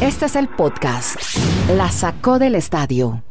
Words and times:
Este 0.00 0.26
es 0.26 0.36
el 0.36 0.48
podcast. 0.48 1.16
La 1.76 1.90
sacó 1.90 2.38
del 2.38 2.54
estadio. 2.54 3.22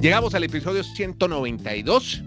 Llegamos 0.00 0.34
al 0.34 0.44
episodio 0.44 0.84
192. 0.84 2.22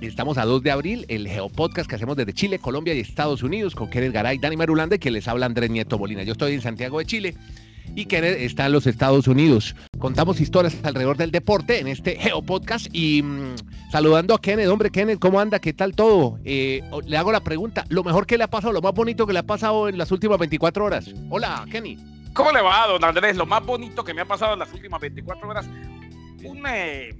Estamos 0.00 0.38
a 0.38 0.44
2 0.44 0.62
de 0.62 0.70
abril, 0.70 1.04
el 1.08 1.26
Geopodcast 1.26 1.90
que 1.90 1.96
hacemos 1.96 2.16
desde 2.16 2.32
Chile, 2.32 2.60
Colombia 2.60 2.94
y 2.94 3.00
Estados 3.00 3.42
Unidos 3.42 3.74
con 3.74 3.90
Kenneth 3.90 4.12
Garay, 4.12 4.38
Dani 4.38 4.56
Marulanda 4.56 4.98
que 4.98 5.10
les 5.10 5.26
habla 5.26 5.46
Andrés 5.46 5.70
Nieto 5.70 5.98
Molina. 5.98 6.22
Yo 6.22 6.32
estoy 6.32 6.54
en 6.54 6.60
Santiago 6.60 7.00
de 7.00 7.06
Chile 7.06 7.34
y 7.94 8.06
Kenneth 8.06 8.38
está 8.40 8.66
en 8.66 8.72
los 8.72 8.86
Estados 8.86 9.28
Unidos. 9.28 9.74
Contamos 9.98 10.40
historias 10.40 10.76
alrededor 10.82 11.16
del 11.16 11.30
deporte 11.30 11.78
en 11.80 11.88
este 11.88 12.16
Geopodcast 12.16 12.88
y 12.92 13.22
mm, 13.22 13.56
saludando 13.90 14.34
a 14.34 14.40
Kenneth. 14.40 14.68
Hombre, 14.68 14.90
Kenneth, 14.90 15.18
¿cómo 15.18 15.40
anda? 15.40 15.58
¿Qué 15.58 15.72
tal 15.72 15.94
todo? 15.94 16.38
Eh, 16.44 16.82
le 17.06 17.16
hago 17.16 17.32
la 17.32 17.40
pregunta, 17.40 17.84
¿lo 17.88 18.04
mejor 18.04 18.26
que 18.26 18.38
le 18.38 18.44
ha 18.44 18.48
pasado, 18.48 18.72
lo 18.72 18.82
más 18.82 18.94
bonito 18.94 19.26
que 19.26 19.32
le 19.32 19.40
ha 19.40 19.46
pasado 19.46 19.88
en 19.88 19.98
las 19.98 20.10
últimas 20.10 20.38
24 20.38 20.84
horas? 20.84 21.10
Hola, 21.30 21.66
Kenny. 21.70 21.98
¿Cómo 22.32 22.52
le 22.52 22.62
va, 22.62 22.86
don 22.86 23.04
Andrés? 23.04 23.36
Lo 23.36 23.46
más 23.46 23.64
bonito 23.64 24.04
que 24.04 24.14
me 24.14 24.20
ha 24.20 24.26
pasado 24.26 24.52
en 24.52 24.60
las 24.60 24.72
últimas 24.72 25.00
24 25.00 25.48
horas, 25.48 25.68
un, 26.44 26.62
eh, 26.68 27.16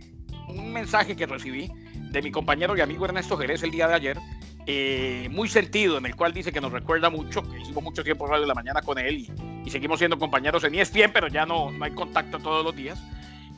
un 0.48 0.72
mensaje 0.72 1.16
que 1.16 1.26
recibí 1.26 1.70
de 2.10 2.22
mi 2.22 2.30
compañero 2.30 2.76
y 2.76 2.80
amigo 2.80 3.04
Ernesto 3.04 3.36
Jerez 3.36 3.62
el 3.62 3.70
día 3.70 3.88
de 3.88 3.94
ayer, 3.94 4.18
eh, 4.66 5.28
muy 5.30 5.48
sentido, 5.48 5.98
en 5.98 6.06
el 6.06 6.14
cual 6.14 6.32
dice 6.32 6.52
que 6.52 6.60
nos 6.60 6.72
recuerda 6.72 7.08
mucho, 7.10 7.42
que 7.42 7.58
hicimos 7.58 7.82
mucho 7.82 8.04
tiempo 8.04 8.26
radio 8.26 8.42
de 8.42 8.48
la 8.48 8.54
mañana 8.54 8.82
con 8.82 8.98
él 8.98 9.18
y, 9.18 9.32
y 9.68 9.70
seguimos 9.70 9.98
siendo 9.98 10.18
compañeros 10.18 10.64
en 10.64 10.74
ESPN, 10.74 11.12
pero 11.12 11.28
ya 11.28 11.44
no, 11.44 11.70
no 11.70 11.84
hay 11.84 11.90
contacto 11.90 12.38
todos 12.38 12.64
los 12.64 12.74
días 12.74 12.98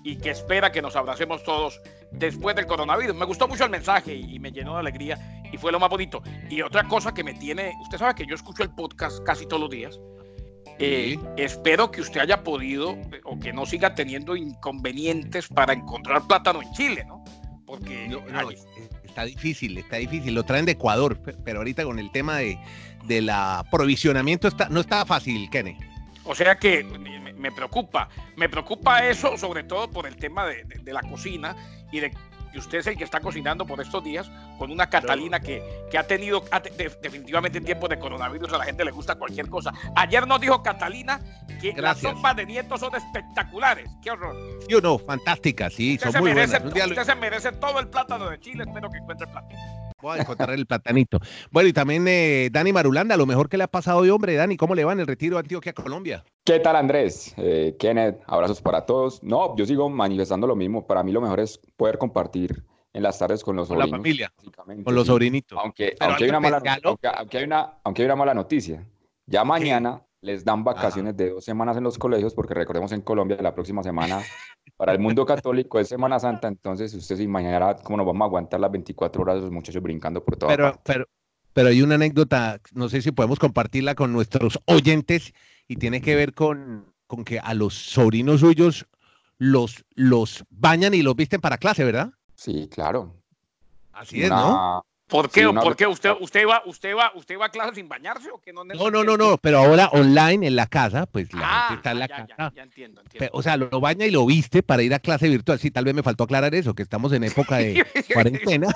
y 0.03 0.17
que 0.17 0.31
espera 0.31 0.73
que 0.73 0.83
nos 0.83 0.97
abracemos 0.97 1.45
todos 1.45 1.81
después 2.11 2.57
del 2.57 2.67
coronavirus. 2.67 3.15
Me 3.15 3.27
gustó 3.27 3.47
mucho 3.47 3.65
el 3.65 3.71
mensaje 3.71 4.17
y, 4.17 4.41
me 4.41 4.51
llenó 4.51 4.75
de 4.75 4.81
alegría 4.81 5.45
y 5.53 5.57
fue 5.57 5.71
lo 5.71 5.79
más 5.79 5.89
bonito. 5.89 6.21
Y 6.49 6.63
otra 6.63 6.83
cosa 6.89 7.15
que 7.15 7.23
me 7.23 7.35
tiene, 7.35 7.75
usted 7.81 7.99
sabe 7.99 8.17
que 8.17 8.27
yo 8.27 8.35
escucho 8.35 8.65
el 8.65 8.71
podcast 8.71 9.23
casi 9.23 9.47
todos 9.47 9.61
los 9.61 9.71
días. 9.71 10.01
Eh, 10.81 11.17
espero 11.37 11.93
que 11.93 12.01
usted 12.01 12.23
haya 12.23 12.43
podido 12.43 12.99
o 13.23 13.39
que 13.39 13.52
no 13.52 13.65
siga 13.65 13.95
teniendo 13.95 14.35
inconvenientes 14.35 15.47
para 15.47 15.74
encontrar 15.74 16.27
plátano 16.27 16.61
en 16.61 16.73
Chile, 16.73 17.05
¿no? 17.07 17.23
Porque 17.67 18.09
no, 18.09 18.21
no, 18.27 18.51
está 19.05 19.24
difícil, 19.24 19.79
está 19.79 19.99
difícil. 19.99 20.35
Lo 20.35 20.43
traen 20.43 20.65
de 20.65 20.73
Ecuador, 20.73 21.21
pero 21.45 21.59
ahorita 21.59 21.85
con 21.85 22.01
el 22.01 22.11
tema 22.11 22.39
de, 22.39 22.59
de 23.07 23.23
la 23.23 23.65
provisionamiento 23.71 24.49
está, 24.49 24.69
no 24.69 24.80
está 24.80 25.07
fácil, 25.07 25.49
Kenny. 25.51 25.77
O 26.31 26.35
sea 26.37 26.57
que 26.57 26.85
me, 26.85 27.33
me, 27.33 27.51
preocupa, 27.51 28.09
me 28.37 28.49
preocupa 28.49 29.05
eso 29.05 29.37
sobre 29.37 29.65
todo 29.65 29.91
por 29.91 30.07
el 30.07 30.15
tema 30.15 30.47
de, 30.47 30.63
de, 30.63 30.79
de 30.79 30.93
la 30.93 31.03
cocina 31.03 31.57
y 31.91 31.99
de 31.99 32.13
que 32.53 32.59
usted 32.61 32.79
es 32.79 32.87
el 32.87 32.97
que 32.97 33.03
está 33.03 33.19
cocinando 33.19 33.67
por 33.67 33.81
estos 33.81 34.05
días 34.05 34.31
con 34.57 34.71
una 34.71 34.89
Catalina 34.89 35.41
no. 35.41 35.45
que, 35.45 35.61
que, 35.91 35.99
ha 35.99 36.07
tenido 36.07 36.45
ha, 36.53 36.61
de, 36.61 36.71
definitivamente 37.03 37.59
en 37.59 37.65
tiempos 37.65 37.91
de 37.91 37.99
coronavirus 37.99 38.53
a 38.53 38.59
la 38.59 38.65
gente 38.65 38.85
le 38.85 38.93
gusta 38.93 39.17
cualquier 39.17 39.49
cosa. 39.49 39.73
Ayer 39.97 40.25
nos 40.29 40.41
dijo 40.41 40.63
Catalina 40.63 41.21
que 41.61 41.73
Gracias. 41.73 42.05
las 42.05 42.15
sopas 42.15 42.37
de 42.37 42.47
nietos 42.47 42.79
son 42.79 42.95
espectaculares. 42.95 43.91
¡Qué 44.01 44.13
horror! 44.13 44.37
Yo 44.69 44.81
no, 44.81 44.99
fantásticas, 45.01 45.75
sí, 45.75 45.95
usted 45.95 46.13
son 46.13 46.21
muy 46.21 46.33
merece, 46.33 46.61
buenas. 46.61 46.91
Usted 46.91 47.05
se 47.05 47.15
merece 47.17 47.53
todo 47.53 47.81
el 47.81 47.89
plátano 47.89 48.31
de 48.31 48.39
Chile, 48.39 48.63
espero 48.69 48.89
que 48.89 48.99
encuentre 48.99 49.27
el 49.27 49.33
plátano. 49.33 49.90
Voy 50.02 50.18
a 50.18 50.23
encontrar 50.23 50.51
el 50.51 50.66
platanito. 50.66 51.18
Bueno, 51.51 51.68
y 51.68 51.73
también 51.73 52.06
eh, 52.09 52.48
Dani 52.51 52.73
Marulanda, 52.73 53.16
lo 53.16 53.26
mejor 53.26 53.48
que 53.48 53.56
le 53.56 53.65
ha 53.65 53.68
pasado 53.68 53.98
hoy, 53.98 54.10
hombre. 54.10 54.34
Dani, 54.34 54.56
¿cómo 54.56 54.74
le 54.74 54.84
va 54.84 54.93
en 54.93 55.01
el 55.01 55.06
retiro 55.06 55.37
de 55.37 55.40
Antioquia, 55.40 55.73
Colombia? 55.73 56.24
¿Qué 56.45 56.60
tal, 56.60 56.76
Andrés? 56.76 57.34
Eh, 57.37 57.76
Kenneth, 57.79 58.21
abrazos 58.26 58.60
para 58.60 58.87
todos. 58.87 59.23
No, 59.23 59.56
yo 59.56 59.66
sigo 59.66 59.88
manifestando 59.88 60.46
lo 60.46 60.56
mismo. 60.56 60.87
Para 60.87 61.02
mí 61.02 61.12
lo 61.12 61.21
mejor 61.21 61.40
es 61.40 61.60
poder 61.76 61.98
compartir 61.98 62.65
en 62.93 63.02
las 63.02 63.18
tardes 63.18 63.45
con 63.45 63.56
los 63.56 63.68
con 63.68 63.76
sobrinos. 63.76 63.90
la 63.90 63.96
familia, 63.96 64.32
con 64.84 64.94
los 64.94 65.06
sobrinitos. 65.06 65.59
Aunque, 65.62 65.94
aunque, 66.00 66.25
hay 66.25 66.31
una 66.31 66.41
mala, 66.41 66.56
aunque, 66.84 67.09
aunque, 67.09 67.38
hay 67.38 67.44
una, 67.44 67.78
aunque 67.84 68.03
hay 68.03 68.06
una 68.06 68.16
mala 68.16 68.34
noticia. 68.34 68.87
Ya 69.26 69.44
mañana. 69.44 70.03
Les 70.22 70.44
dan 70.44 70.65
vacaciones 70.65 71.15
Ajá. 71.15 71.25
de 71.25 71.31
dos 71.31 71.44
semanas 71.44 71.76
en 71.76 71.84
los 71.84 71.99
colegios, 71.99 72.34
porque 72.34 72.54
recordemos 72.54 72.93
en 72.93 73.00
Colombia 73.00 73.38
la 73.41 73.54
próxima 73.54 73.82
semana 73.82 74.21
para 74.77 74.93
el 74.93 74.99
mundo 74.99 75.25
católico 75.25 75.81
es 75.81 75.89
Semana 75.89 76.19
Santa, 76.19 76.49
entonces 76.49 76.93
usted 76.95 77.17
se 77.17 77.22
imaginará 77.22 77.77
cómo 77.77 77.99
nos 77.99 78.06
vamos 78.06 78.22
a 78.22 78.27
aguantar 78.27 78.61
las 78.61 78.71
24 78.71 79.22
horas 79.22 79.37
de 79.37 79.43
los 79.43 79.50
muchachos 79.50 79.83
brincando 79.83 80.25
por 80.25 80.37
toda 80.37 80.55
pero. 80.55 80.78
Pero, 80.84 81.06
pero 81.53 81.69
hay 81.69 81.83
una 81.83 81.97
anécdota, 81.97 82.61
no 82.72 82.89
sé 82.89 83.03
si 83.03 83.12
podemos 83.12 83.39
compartirla 83.39 83.95
con 83.95 84.12
nuestros 84.12 84.61
oyentes, 84.67 85.33
y 85.67 85.77
tiene 85.77 86.00
que 86.00 86.17
ver 86.17 86.34
con, 86.34 86.93
con 87.06 87.25
que 87.25 87.39
a 87.39 87.55
los 87.55 87.75
sobrinos 87.75 88.41
suyos 88.41 88.87
los, 89.39 89.84
los 89.95 90.45
bañan 90.50 90.95
y 90.95 91.03
los 91.03 91.16
visten 91.16 91.41
para 91.41 91.59
clase, 91.59 91.84
¿verdad? 91.84 92.12
Sí, 92.34 92.69
claro. 92.69 93.15
Así 93.93 94.22
es, 94.22 94.31
¿no? 94.31 94.84
¿Por 95.10 95.31
qué? 95.31 95.41
Sí. 95.41 95.47
¿Por 95.53 95.76
qué? 95.76 95.87
¿Usted, 95.87 96.12
usted, 96.21 96.47
va, 96.47 96.62
usted, 96.66 96.94
va, 96.94 97.12
¿Usted 97.15 97.38
va 97.38 97.47
a 97.47 97.50
clase 97.50 97.75
sin 97.75 97.88
bañarse 97.88 98.31
o 98.31 98.41
que 98.41 98.53
no? 98.53 98.65
No, 98.65 98.91
no, 98.91 99.04
no, 99.04 99.16
no, 99.16 99.38
pero 99.38 99.59
ahora 99.59 99.88
online 99.88 100.47
en 100.47 100.56
la 100.56 100.66
casa, 100.66 101.06
pues 101.06 101.32
la 101.32 101.41
ah, 101.43 101.69
gente 101.69 101.75
está 101.76 101.91
en 101.93 101.98
la 101.98 102.09
ya, 102.09 102.16
casa. 102.16 102.34
Ya, 102.38 102.53
ya 102.54 102.62
entiendo, 102.62 103.00
entiendo. 103.00 103.19
Pero, 103.19 103.31
o 103.34 103.43
sea, 103.43 103.56
lo, 103.56 103.69
lo, 103.71 103.81
baña 103.81 104.06
y 104.06 104.10
lo 104.10 104.26
viste 104.26 104.62
para 104.62 104.82
ir 104.82 104.94
a 104.94 104.98
clase 104.98 105.28
virtual. 105.28 105.59
Sí, 105.59 105.71
tal 105.71 105.84
vez 105.84 105.94
me 105.94 106.03
faltó 106.03 106.25
aclarar 106.25 106.54
eso, 106.54 106.75
que 106.75 106.82
estamos 106.82 107.12
en 107.12 107.25
época 107.25 107.59
de 107.59 107.84
cuarentena. 108.15 108.69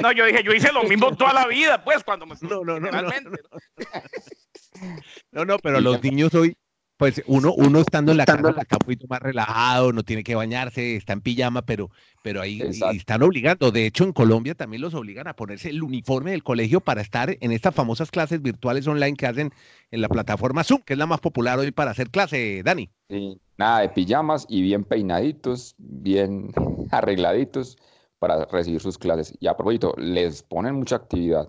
No, 0.00 0.12
yo 0.12 0.24
dije, 0.24 0.42
yo 0.42 0.52
hice 0.52 0.72
lo 0.72 0.84
mismo 0.84 1.14
toda 1.16 1.32
la 1.32 1.46
vida, 1.46 1.82
pues, 1.84 2.02
cuando 2.04 2.26
me... 2.26 2.34
No, 2.42 2.64
no, 2.64 2.80
no. 2.80 2.90
No, 2.90 3.02
no, 3.02 3.10
no, 5.32 5.44
no 5.44 5.58
pero 5.58 5.80
los 5.80 6.02
niños 6.02 6.34
hoy, 6.34 6.56
pues 7.02 7.20
uno, 7.26 7.52
uno 7.54 7.80
estando 7.80 8.12
en 8.12 8.18
la 8.18 8.24
casa 8.24 8.50
está 8.50 8.76
un 8.76 8.84
poquito 8.84 9.08
más 9.08 9.18
relajado, 9.18 9.92
no 9.92 10.04
tiene 10.04 10.22
que 10.22 10.36
bañarse, 10.36 10.94
está 10.94 11.14
en 11.14 11.20
pijama, 11.20 11.62
pero, 11.62 11.90
pero 12.22 12.40
ahí 12.40 12.62
están 12.94 13.24
obligando. 13.24 13.72
De 13.72 13.86
hecho, 13.86 14.04
en 14.04 14.12
Colombia 14.12 14.54
también 14.54 14.82
los 14.82 14.94
obligan 14.94 15.26
a 15.26 15.34
ponerse 15.34 15.70
el 15.70 15.82
uniforme 15.82 16.30
del 16.30 16.44
colegio 16.44 16.80
para 16.80 17.00
estar 17.00 17.36
en 17.40 17.50
estas 17.50 17.74
famosas 17.74 18.12
clases 18.12 18.40
virtuales 18.40 18.86
online 18.86 19.16
que 19.16 19.26
hacen 19.26 19.50
en 19.90 20.00
la 20.00 20.08
plataforma 20.08 20.62
Zoom, 20.62 20.82
que 20.82 20.92
es 20.92 20.98
la 21.00 21.06
más 21.06 21.18
popular 21.18 21.58
hoy 21.58 21.72
para 21.72 21.90
hacer 21.90 22.08
clase, 22.08 22.62
Dani. 22.64 22.88
Sí, 23.08 23.36
nada 23.58 23.80
de 23.80 23.88
pijamas 23.88 24.46
y 24.48 24.62
bien 24.62 24.84
peinaditos, 24.84 25.74
bien 25.78 26.52
arregladitos 26.92 27.78
para 28.20 28.44
recibir 28.44 28.80
sus 28.80 28.96
clases. 28.96 29.36
Y 29.40 29.48
a 29.48 29.56
propósito, 29.56 29.92
les 29.98 30.44
ponen 30.44 30.76
mucha 30.76 30.94
actividad. 30.94 31.48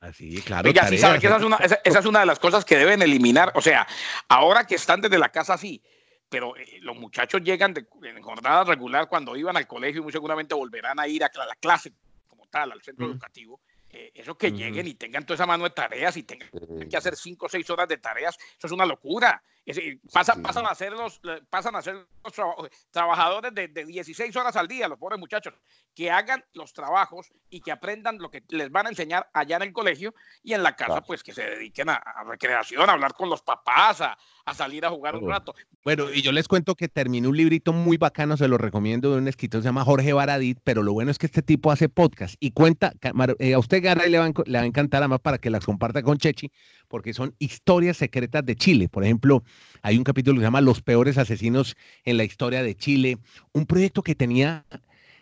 Ah, 0.00 0.12
sí, 0.12 0.40
claro. 0.42 0.68
Oiga, 0.68 0.88
sí 0.88 0.98
sabe 0.98 1.18
que 1.18 1.26
esa 1.26 1.36
es, 1.36 1.42
una, 1.42 1.56
esa, 1.56 1.80
esa 1.84 1.98
es, 1.98 2.06
una, 2.06 2.20
de 2.20 2.26
las 2.26 2.38
cosas 2.38 2.64
que 2.64 2.76
deben 2.76 3.02
eliminar. 3.02 3.52
O 3.54 3.60
sea, 3.60 3.86
ahora 4.28 4.66
que 4.66 4.74
están 4.74 5.00
desde 5.00 5.18
la 5.18 5.30
casa 5.30 5.56
sí, 5.56 5.82
pero 6.28 6.56
eh, 6.56 6.78
los 6.80 6.96
muchachos 6.96 7.42
llegan 7.42 7.74
de, 7.74 7.86
en 8.02 8.22
jornada 8.22 8.64
regular 8.64 9.08
cuando 9.08 9.36
iban 9.36 9.56
al 9.56 9.66
colegio 9.66 10.00
y 10.00 10.04
muy 10.04 10.12
seguramente 10.12 10.54
volverán 10.54 10.98
a 10.98 11.06
ir 11.06 11.24
a 11.24 11.30
la 11.34 11.54
clase 11.56 11.92
como 12.26 12.46
tal, 12.46 12.72
al 12.72 12.82
centro 12.82 13.06
educativo. 13.06 13.60
Eh, 13.90 14.12
eso 14.14 14.36
que 14.36 14.50
lleguen 14.50 14.86
y 14.86 14.94
tengan 14.94 15.24
toda 15.24 15.36
esa 15.36 15.46
mano 15.46 15.64
de 15.64 15.70
tareas 15.70 16.16
y 16.16 16.24
tengan 16.24 16.50
que 16.90 16.96
hacer 16.96 17.16
cinco 17.16 17.46
o 17.46 17.48
seis 17.48 17.68
horas 17.70 17.88
de 17.88 17.98
tareas, 17.98 18.36
eso 18.58 18.66
es 18.66 18.72
una 18.72 18.84
locura. 18.84 19.42
Es, 19.66 19.80
pasa, 20.12 20.34
sí. 20.34 20.40
pasan, 20.42 20.64
a 20.64 20.74
ser 20.76 20.92
los, 20.92 21.20
pasan 21.50 21.74
a 21.74 21.82
ser 21.82 22.06
los 22.24 22.32
tra 22.32 22.46
trabajadores 22.92 23.52
de, 23.52 23.66
de 23.66 23.84
16 23.84 24.34
horas 24.36 24.54
al 24.54 24.68
día, 24.68 24.86
los 24.86 24.96
pobres 24.96 25.18
muchachos, 25.18 25.54
que 25.92 26.08
hagan 26.08 26.44
los 26.54 26.72
trabajos 26.72 27.32
y 27.50 27.60
que 27.60 27.72
aprendan 27.72 28.18
lo 28.18 28.30
que 28.30 28.44
les 28.48 28.70
van 28.70 28.86
a 28.86 28.90
enseñar 28.90 29.28
allá 29.32 29.56
en 29.56 29.62
el 29.62 29.72
colegio 29.72 30.14
y 30.44 30.54
en 30.54 30.62
la 30.62 30.76
casa, 30.76 30.92
claro. 30.92 31.06
pues 31.06 31.24
que 31.24 31.34
se 31.34 31.42
dediquen 31.42 31.88
a, 31.88 31.96
a, 31.96 32.22
recreación, 32.22 32.88
a 32.88 32.92
hablar 32.92 33.14
con 33.14 33.28
los 33.28 33.42
papás, 33.42 34.00
a, 34.00 34.16
a 34.46 34.54
salir 34.54 34.86
a 34.86 34.90
jugar 34.90 35.16
un 35.16 35.28
rato. 35.28 35.54
Bueno, 35.84 36.12
y 36.12 36.22
yo 36.22 36.30
les 36.30 36.46
cuento 36.46 36.76
que 36.76 36.88
terminé 36.88 37.26
un 37.26 37.36
librito 37.36 37.72
muy 37.72 37.96
bacano, 37.96 38.36
se 38.36 38.46
lo 38.46 38.58
recomiendo, 38.58 39.10
de 39.10 39.18
un 39.18 39.26
escritor 39.26 39.60
se 39.60 39.66
llama 39.66 39.84
Jorge 39.84 40.12
Baradit, 40.12 40.60
pero 40.62 40.84
lo 40.84 40.92
bueno 40.92 41.10
es 41.10 41.18
que 41.18 41.26
este 41.26 41.42
tipo 41.42 41.72
hace 41.72 41.88
podcast 41.88 42.36
y 42.38 42.52
cuenta, 42.52 42.92
eh, 43.40 43.54
a 43.54 43.58
usted 43.58 43.82
Garay 43.82 44.08
le 44.08 44.18
va, 44.18 44.30
le 44.46 44.58
va 44.58 44.62
a 44.62 44.66
encantar 44.66 45.02
además 45.02 45.18
para 45.20 45.38
que 45.38 45.50
las 45.50 45.64
comparta 45.64 46.02
con 46.02 46.18
Chechi, 46.18 46.52
porque 46.88 47.14
son 47.14 47.34
historias 47.38 47.96
secretas 47.96 48.44
de 48.44 48.56
Chile. 48.56 48.88
Por 48.88 49.04
ejemplo, 49.04 49.42
hay 49.82 49.98
un 49.98 50.04
capítulo 50.04 50.36
que 50.36 50.40
se 50.40 50.46
llama 50.46 50.60
Los 50.60 50.82
peores 50.82 51.18
asesinos 51.18 51.76
en 52.04 52.16
la 52.16 52.24
historia 52.24 52.62
de 52.62 52.74
Chile, 52.74 53.18
un 53.52 53.66
proyecto 53.66 54.02
que 54.02 54.14
tenía 54.14 54.64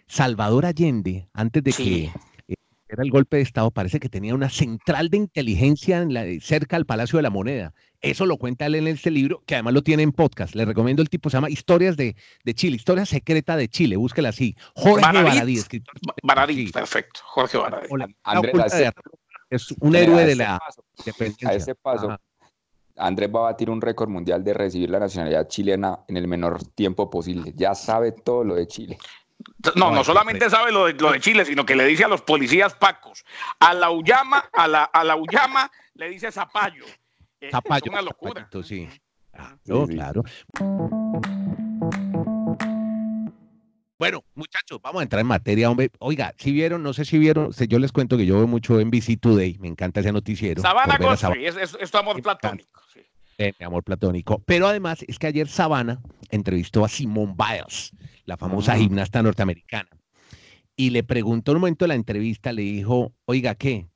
Salvador 0.06 0.66
Allende 0.66 1.28
antes 1.32 1.62
de 1.62 1.72
sí. 1.72 1.84
que 1.84 2.52
eh, 2.52 2.56
era 2.88 3.02
el 3.02 3.10
golpe 3.10 3.38
de 3.38 3.42
Estado, 3.42 3.70
parece 3.70 3.98
que 3.98 4.08
tenía 4.08 4.34
una 4.34 4.50
central 4.50 5.08
de 5.08 5.16
inteligencia 5.16 5.98
en 5.98 6.14
la, 6.14 6.24
cerca 6.40 6.76
al 6.76 6.86
Palacio 6.86 7.16
de 7.16 7.22
la 7.22 7.30
Moneda. 7.30 7.72
Eso 8.00 8.26
lo 8.26 8.36
cuenta 8.36 8.66
él 8.66 8.74
en 8.74 8.86
este 8.86 9.10
libro, 9.10 9.42
que 9.46 9.54
además 9.54 9.72
lo 9.72 9.82
tiene 9.82 10.02
en 10.02 10.12
podcast. 10.12 10.54
Le 10.54 10.66
recomiendo 10.66 11.00
el 11.00 11.08
tipo, 11.08 11.30
se 11.30 11.38
llama 11.38 11.48
Historias 11.48 11.96
de, 11.96 12.14
de 12.44 12.54
Chile, 12.54 12.76
Historia 12.76 13.06
Secreta 13.06 13.56
de 13.56 13.68
Chile, 13.68 13.96
búsquela 13.96 14.28
así. 14.28 14.54
Jorge 14.74 15.00
Baradí, 15.00 15.56
escritor. 15.56 15.94
Baradí, 16.22 16.66
sí. 16.66 16.72
perfecto. 16.72 17.20
Jorge 17.24 17.56
Baradí. 17.56 17.88
Andrés, 18.22 18.52
es 19.56 19.74
un 19.80 19.94
héroe 19.94 20.24
de 20.24 20.36
la. 20.36 20.58
A 21.46 21.52
ese 21.52 21.74
paso, 21.74 22.10
Ajá. 22.10 22.20
Andrés 22.96 23.28
va 23.34 23.40
a 23.40 23.42
batir 23.52 23.70
un 23.70 23.80
récord 23.80 24.08
mundial 24.08 24.44
de 24.44 24.54
recibir 24.54 24.90
la 24.90 25.00
nacionalidad 25.00 25.48
chilena 25.48 26.00
en 26.06 26.16
el 26.16 26.28
menor 26.28 26.64
tiempo 26.64 27.10
posible. 27.10 27.52
Ya 27.56 27.74
sabe 27.74 28.12
todo 28.12 28.44
lo 28.44 28.54
de 28.54 28.66
Chile. 28.66 28.98
No, 29.74 29.90
no 29.90 30.04
solamente 30.04 30.48
sabe 30.48 30.70
lo 30.70 30.86
de, 30.86 30.94
lo 30.94 31.10
de, 31.10 31.20
Chile, 31.20 31.44
sino 31.44 31.66
que 31.66 31.74
le 31.74 31.84
dice 31.86 32.04
a 32.04 32.08
los 32.08 32.22
policías 32.22 32.74
pacos, 32.74 33.24
a 33.58 33.74
la 33.74 33.90
Ullama, 33.90 34.48
a 34.52 34.68
la, 34.68 34.84
a 34.84 35.02
la 35.02 35.16
Ullama 35.16 35.70
le 35.94 36.08
dice 36.08 36.30
Zapallo. 36.30 36.84
Zapallo. 37.50 37.86
Es 37.86 37.90
una 37.90 38.02
locura. 38.02 38.42
Zapallito, 38.42 38.62
sí. 38.62 38.88
Claro, 39.32 39.58
sí, 39.64 39.86
sí. 39.86 39.94
claro. 39.94 40.22
Bueno, 44.04 44.22
muchachos, 44.34 44.82
vamos 44.82 45.00
a 45.00 45.02
entrar 45.04 45.20
en 45.20 45.26
materia, 45.28 45.70
hombre. 45.70 45.90
Oiga, 45.98 46.34
si 46.36 46.52
vieron, 46.52 46.82
no 46.82 46.92
sé 46.92 47.06
si 47.06 47.16
vieron, 47.16 47.52
yo 47.52 47.78
les 47.78 47.90
cuento 47.90 48.18
que 48.18 48.26
yo 48.26 48.36
veo 48.36 48.46
mucho 48.46 48.78
NBC 48.78 49.18
Today, 49.18 49.56
me 49.60 49.68
encanta 49.68 50.00
ese 50.00 50.12
noticiero. 50.12 50.60
Sabana 50.60 50.98
Godfrey, 50.98 51.46
es, 51.46 51.56
es, 51.56 51.90
tu 51.90 51.96
amor 51.96 52.20
platónico. 52.20 52.82
Sí. 52.92 53.00
mi 53.58 53.64
amor 53.64 53.82
platónico. 53.82 54.42
Pero 54.44 54.66
además 54.68 55.02
es 55.08 55.18
que 55.18 55.28
ayer 55.28 55.48
Sabana 55.48 56.02
entrevistó 56.28 56.84
a 56.84 56.90
Simone 56.90 57.34
Biles, 57.34 57.92
la 58.26 58.36
famosa 58.36 58.74
ah. 58.74 58.76
gimnasta 58.76 59.22
norteamericana. 59.22 59.88
Y 60.76 60.90
le 60.90 61.02
preguntó 61.02 61.52
en 61.52 61.56
un 61.56 61.60
momento 61.62 61.86
de 61.86 61.88
la 61.88 61.94
entrevista, 61.94 62.52
le 62.52 62.60
dijo, 62.60 63.14
oiga, 63.24 63.54
¿qué? 63.54 63.88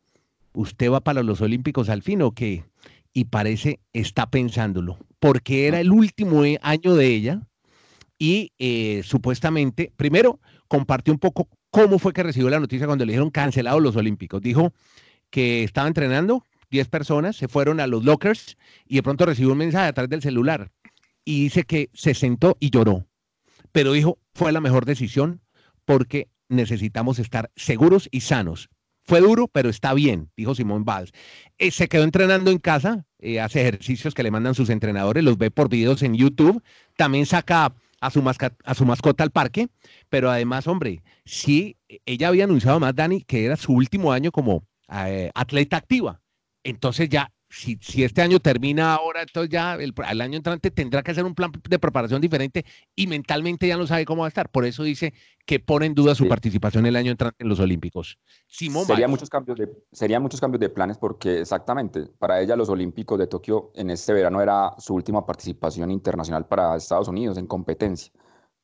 ¿Usted 0.54 0.90
va 0.90 1.00
para 1.00 1.22
los 1.22 1.42
Olímpicos 1.42 1.90
al 1.90 2.00
fin 2.00 2.22
o 2.22 2.32
qué? 2.32 2.64
Y 3.12 3.26
parece 3.26 3.80
está 3.92 4.30
pensándolo, 4.30 4.96
porque 5.18 5.66
era 5.66 5.80
el 5.80 5.92
último 5.92 6.44
año 6.62 6.94
de 6.94 7.06
ella 7.08 7.47
y 8.18 8.52
eh, 8.58 9.02
supuestamente, 9.04 9.92
primero, 9.96 10.40
compartió 10.66 11.12
un 11.12 11.20
poco 11.20 11.48
cómo 11.70 11.98
fue 11.98 12.12
que 12.12 12.22
recibió 12.22 12.50
la 12.50 12.60
noticia 12.60 12.86
cuando 12.86 13.04
le 13.04 13.12
dijeron 13.12 13.30
cancelado 13.30 13.80
los 13.80 13.96
Olímpicos. 13.96 14.42
Dijo 14.42 14.72
que 15.30 15.62
estaba 15.62 15.86
entrenando, 15.86 16.44
10 16.70 16.88
personas 16.88 17.36
se 17.36 17.48
fueron 17.48 17.80
a 17.80 17.86
los 17.86 18.04
lockers 18.04 18.56
y 18.86 18.96
de 18.96 19.02
pronto 19.02 19.26
recibió 19.26 19.52
un 19.52 19.58
mensaje 19.58 19.88
a 19.88 19.92
través 19.92 20.10
del 20.10 20.22
celular 20.22 20.70
y 21.24 21.44
dice 21.44 21.64
que 21.64 21.90
se 21.92 22.14
sentó 22.14 22.56
y 22.60 22.70
lloró. 22.70 23.06
Pero 23.72 23.92
dijo, 23.92 24.18
fue 24.34 24.50
la 24.52 24.60
mejor 24.60 24.84
decisión 24.84 25.40
porque 25.84 26.28
necesitamos 26.48 27.18
estar 27.18 27.50
seguros 27.54 28.08
y 28.10 28.20
sanos. 28.20 28.70
Fue 29.04 29.20
duro, 29.20 29.48
pero 29.48 29.70
está 29.70 29.94
bien, 29.94 30.30
dijo 30.36 30.54
Simón 30.54 30.84
Valls. 30.84 31.12
Eh, 31.56 31.70
se 31.70 31.88
quedó 31.88 32.04
entrenando 32.04 32.50
en 32.50 32.58
casa, 32.58 33.06
eh, 33.18 33.40
hace 33.40 33.62
ejercicios 33.62 34.14
que 34.14 34.22
le 34.22 34.30
mandan 34.30 34.54
sus 34.54 34.68
entrenadores, 34.68 35.24
los 35.24 35.38
ve 35.38 35.50
por 35.50 35.70
videos 35.70 36.02
en 36.02 36.14
YouTube, 36.14 36.62
también 36.96 37.24
saca 37.24 37.74
a 38.00 38.10
su, 38.10 38.22
mascota 38.22 39.24
al 39.24 39.30
parque, 39.30 39.68
pero 40.08 40.30
además, 40.30 40.66
hombre, 40.66 41.02
sí, 41.24 41.76
ella 42.06 42.28
había 42.28 42.44
anunciado 42.44 42.80
más, 42.80 42.94
Dani, 42.94 43.22
que 43.22 43.44
era 43.44 43.56
su 43.56 43.72
último 43.72 44.12
año 44.12 44.30
como 44.30 44.64
eh, 44.90 45.30
atleta 45.34 45.76
activa. 45.76 46.20
Entonces 46.64 47.08
ya 47.08 47.32
si, 47.50 47.78
si, 47.80 48.04
este 48.04 48.20
año 48.20 48.40
termina 48.40 48.94
ahora, 48.94 49.22
entonces 49.22 49.50
ya 49.50 49.74
el, 49.74 50.20
año 50.20 50.36
entrante 50.36 50.70
tendrá 50.70 51.02
que 51.02 51.12
hacer 51.12 51.24
un 51.24 51.34
plan 51.34 51.50
de 51.68 51.78
preparación 51.78 52.20
diferente 52.20 52.64
y 52.94 53.06
mentalmente 53.06 53.66
ya 53.66 53.76
no 53.76 53.86
sabe 53.86 54.04
cómo 54.04 54.20
va 54.20 54.26
a 54.26 54.28
estar. 54.28 54.50
Por 54.50 54.66
eso 54.66 54.82
dice 54.82 55.14
que 55.46 55.58
pone 55.58 55.86
en 55.86 55.94
duda 55.94 56.14
su 56.14 56.28
participación 56.28 56.84
el 56.84 56.96
año 56.96 57.10
entrante 57.10 57.42
en 57.42 57.48
los 57.48 57.58
Olímpicos. 57.58 58.18
Simón 58.46 58.84
sería 58.84 59.08
muchos 59.08 59.30
cambios 59.30 59.58
de 59.58 59.70
sería 59.92 60.20
muchos 60.20 60.40
cambios 60.40 60.60
de 60.60 60.68
planes 60.68 60.98
porque 60.98 61.40
exactamente 61.40 62.06
para 62.18 62.40
ella 62.40 62.54
los 62.54 62.68
Olímpicos 62.68 63.18
de 63.18 63.26
Tokio 63.26 63.72
en 63.74 63.90
este 63.90 64.12
verano 64.12 64.42
era 64.42 64.74
su 64.78 64.94
última 64.94 65.24
participación 65.24 65.90
internacional 65.90 66.46
para 66.46 66.76
Estados 66.76 67.08
Unidos 67.08 67.38
en 67.38 67.46
competencia. 67.46 68.12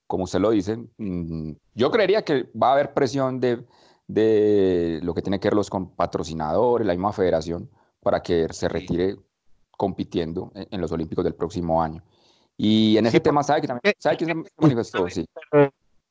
Como 0.06 0.24
usted 0.24 0.40
lo 0.40 0.50
dice, 0.50 0.76
mm, 0.98 1.52
yo 1.74 1.90
creería 1.90 2.22
que 2.22 2.50
va 2.60 2.68
a 2.68 2.72
haber 2.74 2.92
presión 2.92 3.40
de, 3.40 3.64
de 4.06 5.00
lo 5.02 5.14
que 5.14 5.22
tiene 5.22 5.40
que 5.40 5.48
ver 5.48 5.54
los 5.54 5.70
con 5.70 5.94
patrocinadores, 5.96 6.86
la 6.86 6.92
misma 6.92 7.14
federación 7.14 7.70
para 8.04 8.22
que 8.22 8.46
se 8.50 8.68
retire 8.68 9.16
compitiendo 9.76 10.52
en, 10.54 10.80
los 10.80 10.92
Olímpicos 10.92 11.24
del 11.24 11.34
próximo 11.34 11.82
año. 11.82 12.04
Y 12.56 12.96
en 12.96 13.06
ese 13.06 13.18
tema, 13.18 13.42
¿sabe 13.42 13.62
que 13.62 13.66
también 13.66 13.94
sabe 13.98 14.16
que 14.16 14.26
se 14.26 14.34
manifestó? 14.56 15.08
Sí. 15.08 15.24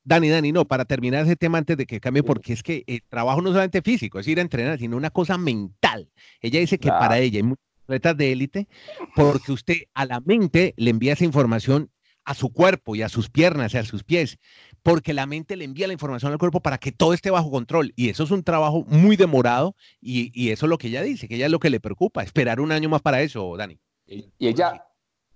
Dani, 0.04 0.28
Dani, 0.28 0.52
no, 0.52 0.66
para 0.66 0.84
terminar 0.84 1.24
ese 1.24 1.38
tema 1.38 1.60
antes 1.60 1.78
de 1.78 1.86
que 1.86 2.02
cambie, 2.02 2.24
porque 2.24 2.52
es 2.52 2.62
que 2.62 2.84
el 2.88 3.02
trabajo 3.08 3.42
no 3.42 3.50
solamente 3.50 3.82
físico, 3.82 4.20
es 4.20 4.28
ir 4.28 4.40
a 4.40 4.42
entrenar, 4.42 4.80
sino 4.80 4.98
una 4.98 5.12
cosa 5.12 5.38
mental. 5.38 6.10
Ella 6.42 6.60
dice 6.60 6.78
que 6.78 6.90
para 6.90 7.20
ella 7.20 7.38
hay 7.38 7.44
muchas 7.44 7.66
atletas 7.86 8.18
de 8.18 8.32
élite, 8.34 8.68
porque 9.16 9.54
usted 9.54 9.76
a 9.94 10.06
la 10.06 10.20
mente 10.20 10.74
le 10.76 10.90
envía 10.90 11.14
esa 11.14 11.24
información 11.24 11.90
a 12.26 12.34
su 12.34 12.52
cuerpo 12.52 12.96
y 12.96 13.02
a 13.02 13.10
sus 13.10 13.30
piernas 13.30 13.74
y 13.74 13.78
a 13.78 13.86
sus 13.86 14.04
pies 14.04 14.40
porque 14.84 15.14
la 15.14 15.26
mente 15.26 15.56
le 15.56 15.66
envía 15.66 15.88
la 15.88 15.94
información 15.94 16.32
al 16.34 16.38
cuerpo 16.38 16.60
para 16.60 16.78
que 16.78 16.92
todo 16.92 17.14
esté 17.14 17.32
bajo 17.32 17.50
control. 17.50 17.94
Y 17.96 18.10
eso 18.10 18.24
es 18.24 18.32
un 18.32 18.44
trabajo 18.44 18.84
muy 18.88 19.16
demorado 19.16 19.76
y, 20.02 20.52
eso 20.52 20.66
es 20.66 20.70
lo 20.70 20.78
que 20.78 20.90
ella 20.90 21.02
dice, 21.02 21.28
que 21.28 21.36
ella 21.36 21.46
es 21.46 21.52
lo 21.52 21.60
que 21.60 21.70
le 21.70 21.80
preocupa, 21.80 22.22
esperar 22.22 22.60
un 22.60 22.72
año 22.72 22.90
más 22.90 23.02
para 23.02 23.22
eso, 23.22 23.56
Dani. 23.58 23.80
Y 24.06 24.30
ella, 24.40 24.86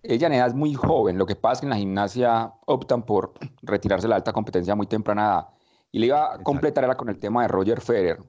ella 0.04 0.28
en 0.28 0.34
edad 0.34 0.48
es 0.48 0.54
muy 0.54 0.74
joven, 0.74 1.18
lo 1.18 1.26
que 1.26 1.36
pasa 1.36 1.54
es 1.54 1.60
que 1.62 1.66
en 1.66 1.70
la 1.72 1.78
gimnasia 1.78 2.54
optan 2.66 3.04
por 3.04 3.34
retirarse 3.62 4.06
de 4.06 4.10
la 4.10 4.18
alta 4.18 4.34
competencia 4.34 4.76
muy 4.76 4.88
temprana 4.88 5.26
edad. 5.26 5.48
Y 5.94 6.00
le 6.00 6.08
iba 6.08 6.36
a 6.36 6.44
completar 6.44 6.84
era 6.84 6.96
con 6.96 7.08
el 7.08 7.18
tema 7.18 7.44
de 7.44 7.48
Roger 7.48 7.80
Federer. 7.80 8.20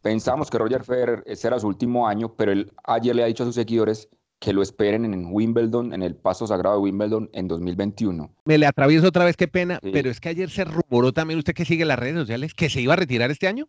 Pensamos 0.00 0.50
que 0.50 0.58
Roger 0.58 0.82
Federer 0.82 1.22
ese 1.26 1.46
era 1.46 1.60
su 1.60 1.68
último 1.68 2.08
año, 2.08 2.34
pero 2.34 2.50
él 2.50 2.72
ayer 2.84 3.14
le 3.14 3.22
ha 3.22 3.26
dicho 3.26 3.42
a 3.42 3.46
sus 3.46 3.54
seguidores 3.54 4.08
que 4.42 4.52
lo 4.52 4.60
esperen 4.60 5.04
en 5.04 5.28
Wimbledon, 5.30 5.94
en 5.94 6.02
el 6.02 6.16
paso 6.16 6.48
sagrado 6.48 6.76
de 6.76 6.82
Wimbledon 6.82 7.30
en 7.32 7.46
2021. 7.46 8.28
Me 8.44 8.58
le 8.58 8.66
atravieso 8.66 9.06
otra 9.06 9.24
vez, 9.24 9.36
qué 9.36 9.46
pena, 9.46 9.78
pero 9.80 10.10
es 10.10 10.18
que 10.18 10.30
ayer 10.30 10.50
se 10.50 10.64
rumoró 10.64 11.12
también, 11.12 11.38
usted 11.38 11.54
que 11.54 11.64
sigue 11.64 11.84
las 11.84 11.96
redes 11.96 12.16
sociales, 12.16 12.52
que 12.52 12.68
se 12.68 12.80
iba 12.80 12.94
a 12.94 12.96
retirar 12.96 13.30
este 13.30 13.46
año. 13.46 13.68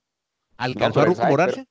¿Alcanzó 0.57 1.01
a 1.01 1.05
rumorarse? 1.05 1.67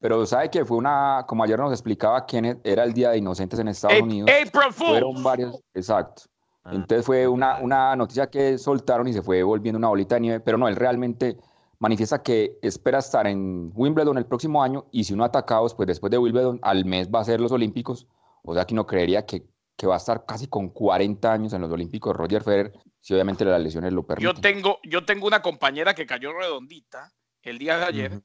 pero, 0.00 0.26
sabe 0.26 0.50
que 0.50 0.64
fue 0.64 0.76
una, 0.76 1.24
como 1.28 1.44
ayer 1.44 1.56
nos 1.58 1.70
explicaba 1.70 2.26
quién 2.26 2.60
era 2.64 2.82
el 2.82 2.92
Día 2.92 3.10
de 3.10 3.18
Inocentes 3.18 3.60
en 3.60 3.68
Estados 3.68 4.02
Unidos. 4.02 4.28
April 4.28 4.72
Fueron 4.72 5.22
varios, 5.22 5.60
exacto. 5.72 6.24
Ah. 6.64 6.72
Entonces 6.74 7.06
fue 7.06 7.28
una, 7.28 7.58
una 7.60 7.94
noticia 7.94 8.28
que 8.28 8.58
soltaron 8.58 9.06
y 9.06 9.12
se 9.12 9.22
fue 9.22 9.44
volviendo 9.44 9.78
una 9.78 9.88
bolita 9.88 10.16
de 10.16 10.20
nieve, 10.22 10.40
pero 10.40 10.58
no, 10.58 10.66
él 10.66 10.74
realmente 10.74 11.38
manifiesta 11.78 12.20
que 12.20 12.58
espera 12.62 12.98
estar 12.98 13.28
en 13.28 13.70
Wimbledon 13.76 14.18
el 14.18 14.26
próximo 14.26 14.60
año 14.60 14.86
y 14.90 15.04
si 15.04 15.14
uno 15.14 15.22
atacados, 15.22 15.72
pues 15.74 15.86
después 15.86 16.10
de 16.10 16.18
Wimbledon 16.18 16.58
al 16.62 16.84
mes 16.84 17.08
va 17.08 17.20
a 17.20 17.24
ser 17.24 17.40
los 17.40 17.52
Olímpicos 17.52 18.08
o 18.44 18.54
sea 18.54 18.64
que 18.66 18.74
no 18.74 18.86
creería 18.86 19.24
que, 19.24 19.44
que 19.76 19.86
va 19.86 19.94
a 19.94 19.98
estar 19.98 20.24
casi 20.26 20.46
con 20.46 20.68
40 20.68 21.32
años 21.32 21.52
en 21.52 21.62
los 21.62 21.70
Olímpicos 21.70 22.14
Roger 22.14 22.42
Federer, 22.42 22.72
si 23.00 23.14
obviamente 23.14 23.44
las 23.44 23.60
lesiones 23.60 23.92
lo 23.92 24.04
permiten. 24.04 24.34
Yo 24.34 24.40
tengo, 24.40 24.80
yo 24.84 25.04
tengo 25.04 25.26
una 25.26 25.42
compañera 25.42 25.94
que 25.94 26.06
cayó 26.06 26.32
redondita 26.32 27.12
el 27.42 27.58
día 27.58 27.78
de 27.78 27.84
ayer, 27.84 28.22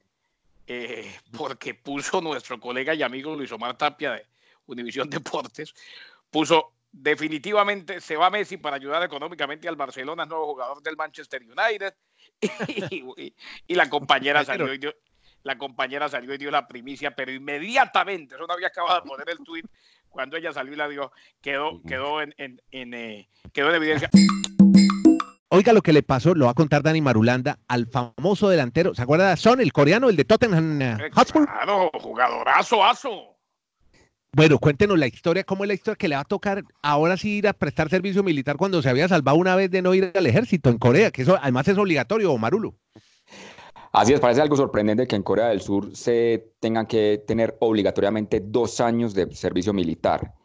eh, 0.67 1.11
porque 1.37 1.73
puso 1.73 2.21
nuestro 2.21 2.59
colega 2.59 2.93
y 2.93 3.03
amigo 3.03 3.35
Luis 3.35 3.51
Omar 3.51 3.77
Tapia 3.77 4.11
de 4.11 4.25
Univisión 4.67 5.09
Deportes, 5.09 5.73
puso 6.29 6.73
definitivamente 6.91 8.01
se 8.01 8.15
va 8.15 8.29
Messi 8.29 8.57
para 8.57 8.75
ayudar 8.77 9.03
económicamente 9.03 9.67
al 9.67 9.75
Barcelona, 9.75 10.25
nuevo 10.25 10.47
jugador 10.47 10.81
del 10.81 10.97
Manchester 10.97 11.41
United, 11.43 11.93
y, 13.67 13.75
la 13.75 13.89
compañera 13.89 14.43
salió 14.43 14.73
y 14.73 14.77
dio, 14.77 14.95
la 15.43 15.57
compañera 15.57 16.09
salió 16.09 16.33
y 16.33 16.37
dio 16.37 16.51
la 16.51 16.67
primicia, 16.67 17.15
pero 17.15 17.31
inmediatamente, 17.31 18.35
eso 18.35 18.47
no 18.47 18.53
había 18.53 18.67
acabado 18.67 19.01
de 19.01 19.07
poner 19.07 19.29
el 19.29 19.39
tweet, 19.39 19.63
cuando 20.09 20.37
ella 20.37 20.53
salió 20.53 20.73
y 20.73 20.77
la 20.77 20.87
dio, 20.87 21.11
quedó, 21.41 21.81
quedó, 21.83 22.21
en, 22.21 22.33
en, 22.37 22.93
eh, 22.93 23.29
quedó 23.53 23.69
en 23.69 23.75
evidencia. 23.75 24.09
Oiga 25.51 25.73
lo 25.73 25.81
que 25.81 25.93
le 25.93 26.03
pasó, 26.03 26.35
lo 26.35 26.45
va 26.45 26.51
a 26.51 26.55
contar 26.55 26.83
Dani 26.83 27.01
Marulanda 27.01 27.57
al 27.67 27.87
famoso 27.87 28.49
delantero. 28.49 28.93
¿Se 28.93 29.01
acuerda 29.01 29.31
de 29.31 29.37
Son, 29.37 29.59
el 29.59 29.73
coreano, 29.73 30.09
el 30.09 30.15
de 30.15 30.25
Tottenham 30.25 30.81
eh, 30.81 31.09
Hotspur? 31.11 31.45
Claro, 31.45 31.89
jugadorazo, 31.93 32.83
aso. 32.83 33.35
Bueno, 34.31 34.59
cuéntenos 34.59 34.99
la 34.99 35.07
historia, 35.07 35.43
cómo 35.43 35.63
es 35.63 35.69
la 35.69 35.73
historia 35.73 35.95
que 35.95 36.07
le 36.07 36.15
va 36.15 36.21
a 36.21 36.25
tocar 36.25 36.63
ahora 36.83 37.17
sí 37.17 37.37
ir 37.37 37.47
a 37.47 37.53
prestar 37.53 37.89
servicio 37.89 38.21
militar 38.21 38.57
cuando 38.57 38.79
se 38.83 38.89
había 38.89 39.07
salvado 39.07 39.37
una 39.37 39.55
vez 39.55 39.71
de 39.71 39.81
no 39.81 39.95
ir 39.95 40.11
al 40.13 40.27
ejército 40.27 40.69
en 40.69 40.77
Corea, 40.77 41.09
que 41.09 41.23
eso 41.23 41.39
además 41.41 41.67
es 41.67 41.79
obligatorio, 41.79 42.37
Marulo. 42.37 42.75
Así 43.91 44.13
es, 44.13 44.19
parece 44.19 44.41
algo 44.41 44.55
sorprendente 44.55 45.07
que 45.07 45.15
en 45.15 45.23
Corea 45.23 45.47
del 45.47 45.61
Sur 45.61 45.95
se 45.95 46.53
tengan 46.59 46.85
que 46.85 47.23
tener 47.25 47.57
obligatoriamente 47.59 48.39
dos 48.39 48.79
años 48.81 49.15
de 49.15 49.33
servicio 49.33 49.73
militar, 49.73 50.35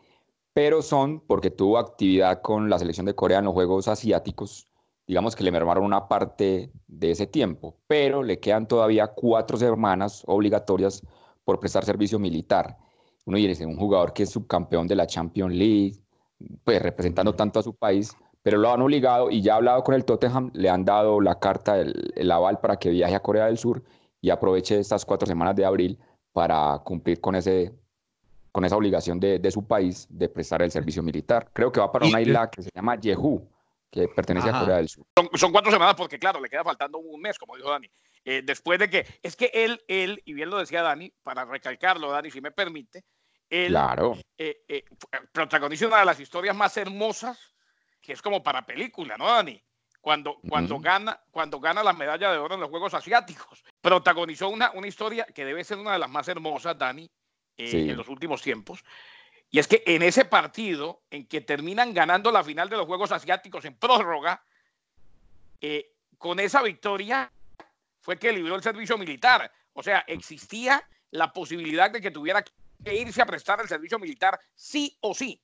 pero 0.54 0.80
son 0.80 1.20
porque 1.20 1.50
tuvo 1.50 1.76
actividad 1.76 2.40
con 2.40 2.70
la 2.70 2.78
selección 2.78 3.04
de 3.04 3.14
Corea 3.14 3.40
en 3.40 3.44
los 3.44 3.52
Juegos 3.52 3.86
Asiáticos, 3.86 4.66
digamos 5.06 5.36
que 5.36 5.44
le 5.44 5.52
mermaron 5.52 5.84
una 5.84 6.08
parte 6.08 6.72
de 6.86 7.10
ese 7.10 7.26
tiempo, 7.26 7.76
pero 7.86 8.22
le 8.22 8.40
quedan 8.40 8.66
todavía 8.66 9.08
cuatro 9.08 9.58
semanas 9.58 10.22
obligatorias 10.26 11.02
por 11.44 11.60
prestar 11.60 11.84
servicio 11.84 12.18
militar. 12.18 12.78
Uno 13.26 13.36
dice, 13.36 13.66
un 13.66 13.76
jugador 13.76 14.14
que 14.14 14.22
es 14.22 14.30
subcampeón 14.30 14.86
de 14.86 14.96
la 14.96 15.06
Champions 15.06 15.54
League, 15.54 15.96
pues 16.64 16.80
representando 16.80 17.34
tanto 17.34 17.60
a 17.60 17.62
su 17.62 17.74
país, 17.74 18.16
pero 18.44 18.58
lo 18.58 18.70
han 18.70 18.82
obligado 18.82 19.30
y 19.30 19.40
ya 19.40 19.54
ha 19.54 19.56
hablado 19.56 19.82
con 19.82 19.94
el 19.94 20.04
Tottenham, 20.04 20.50
le 20.52 20.68
han 20.68 20.84
dado 20.84 21.18
la 21.18 21.40
carta, 21.40 21.78
el, 21.80 22.30
aval 22.30 22.60
para 22.60 22.76
que 22.76 22.90
viaje 22.90 23.14
a 23.14 23.20
Corea 23.20 23.46
del 23.46 23.56
Sur 23.56 23.82
y 24.20 24.28
aproveche 24.28 24.78
estas 24.78 25.06
cuatro 25.06 25.26
semanas 25.26 25.56
de 25.56 25.64
abril 25.64 25.98
para 26.30 26.78
cumplir 26.84 27.22
con, 27.22 27.36
ese, 27.36 27.72
con 28.52 28.66
esa 28.66 28.76
obligación 28.76 29.18
de, 29.18 29.50
su 29.50 29.66
país 29.66 30.06
de 30.10 30.28
prestar 30.28 30.60
el 30.60 30.70
servicio 30.70 31.02
militar. 31.02 31.48
Creo 31.54 31.72
que 31.72 31.80
va 31.80 31.90
para 31.90 32.06
una 32.06 32.20
isla 32.20 32.50
que 32.50 32.60
se 32.60 32.68
llama 32.74 32.98
Jeju, 33.02 33.50
que 33.90 34.08
pertenece 34.08 34.50
a 34.50 34.60
Corea 34.60 34.76
del 34.76 34.90
Sur. 34.90 35.06
Son, 35.32 35.50
cuatro 35.50 35.72
semanas 35.72 35.94
porque, 35.94 36.18
claro, 36.18 36.38
le 36.38 36.50
queda 36.50 36.62
faltando 36.64 36.98
un 36.98 37.22
mes, 37.22 37.38
como 37.38 37.56
dijo 37.56 37.70
Dani. 37.70 37.88
Eh, 38.26 38.42
después 38.44 38.78
de 38.78 38.90
que, 38.90 39.06
es 39.22 39.36
que 39.36 39.50
él, 39.54 39.80
él, 39.88 40.20
y 40.26 40.34
bien 40.34 40.50
lo 40.50 40.58
decía 40.58 40.82
Dani, 40.82 41.10
para 41.22 41.46
recalcarlo, 41.46 42.10
Dani, 42.10 42.30
si 42.30 42.42
me 42.42 42.50
permite, 42.50 43.04
él 43.48 43.68
claro. 43.68 44.18
eh, 44.36 44.64
eh, 44.68 44.84
protagoniza 45.32 45.86
una 45.86 46.00
de 46.00 46.04
las 46.04 46.20
historias 46.20 46.54
más 46.54 46.76
hermosas 46.76 47.53
que 48.04 48.12
es 48.12 48.20
como 48.20 48.42
para 48.42 48.66
película, 48.66 49.16
¿no, 49.16 49.26
Dani? 49.26 49.60
Cuando, 50.00 50.36
cuando, 50.46 50.78
gana, 50.78 51.18
cuando 51.30 51.58
gana 51.58 51.82
la 51.82 51.94
medalla 51.94 52.30
de 52.30 52.36
oro 52.36 52.56
en 52.56 52.60
los 52.60 52.68
Juegos 52.68 52.92
Asiáticos. 52.92 53.64
Protagonizó 53.80 54.50
una, 54.50 54.70
una 54.72 54.86
historia 54.86 55.24
que 55.24 55.46
debe 55.46 55.64
ser 55.64 55.78
una 55.78 55.94
de 55.94 55.98
las 55.98 56.10
más 56.10 56.28
hermosas, 56.28 56.76
Dani, 56.76 57.10
eh, 57.56 57.86
en 57.88 57.96
los 57.96 58.08
últimos 58.08 58.42
tiempos. 58.42 58.84
Y 59.50 59.58
es 59.58 59.66
que 59.66 59.82
en 59.86 60.02
ese 60.02 60.26
partido, 60.26 61.00
en 61.10 61.26
que 61.26 61.40
terminan 61.40 61.94
ganando 61.94 62.30
la 62.30 62.44
final 62.44 62.68
de 62.68 62.76
los 62.76 62.86
Juegos 62.86 63.12
Asiáticos 63.12 63.64
en 63.64 63.76
prórroga, 63.76 64.44
eh, 65.62 65.92
con 66.18 66.38
esa 66.38 66.60
victoria 66.60 67.32
fue 68.00 68.18
que 68.18 68.32
libró 68.32 68.56
el 68.56 68.62
servicio 68.62 68.98
militar. 68.98 69.50
O 69.72 69.82
sea, 69.82 70.04
existía 70.06 70.86
la 71.10 71.32
posibilidad 71.32 71.90
de 71.90 72.02
que 72.02 72.10
tuviera 72.10 72.44
que 72.84 72.94
irse 72.94 73.22
a 73.22 73.26
prestar 73.26 73.62
el 73.62 73.68
servicio 73.68 73.98
militar 73.98 74.38
sí 74.54 74.94
o 75.00 75.14
sí. 75.14 75.40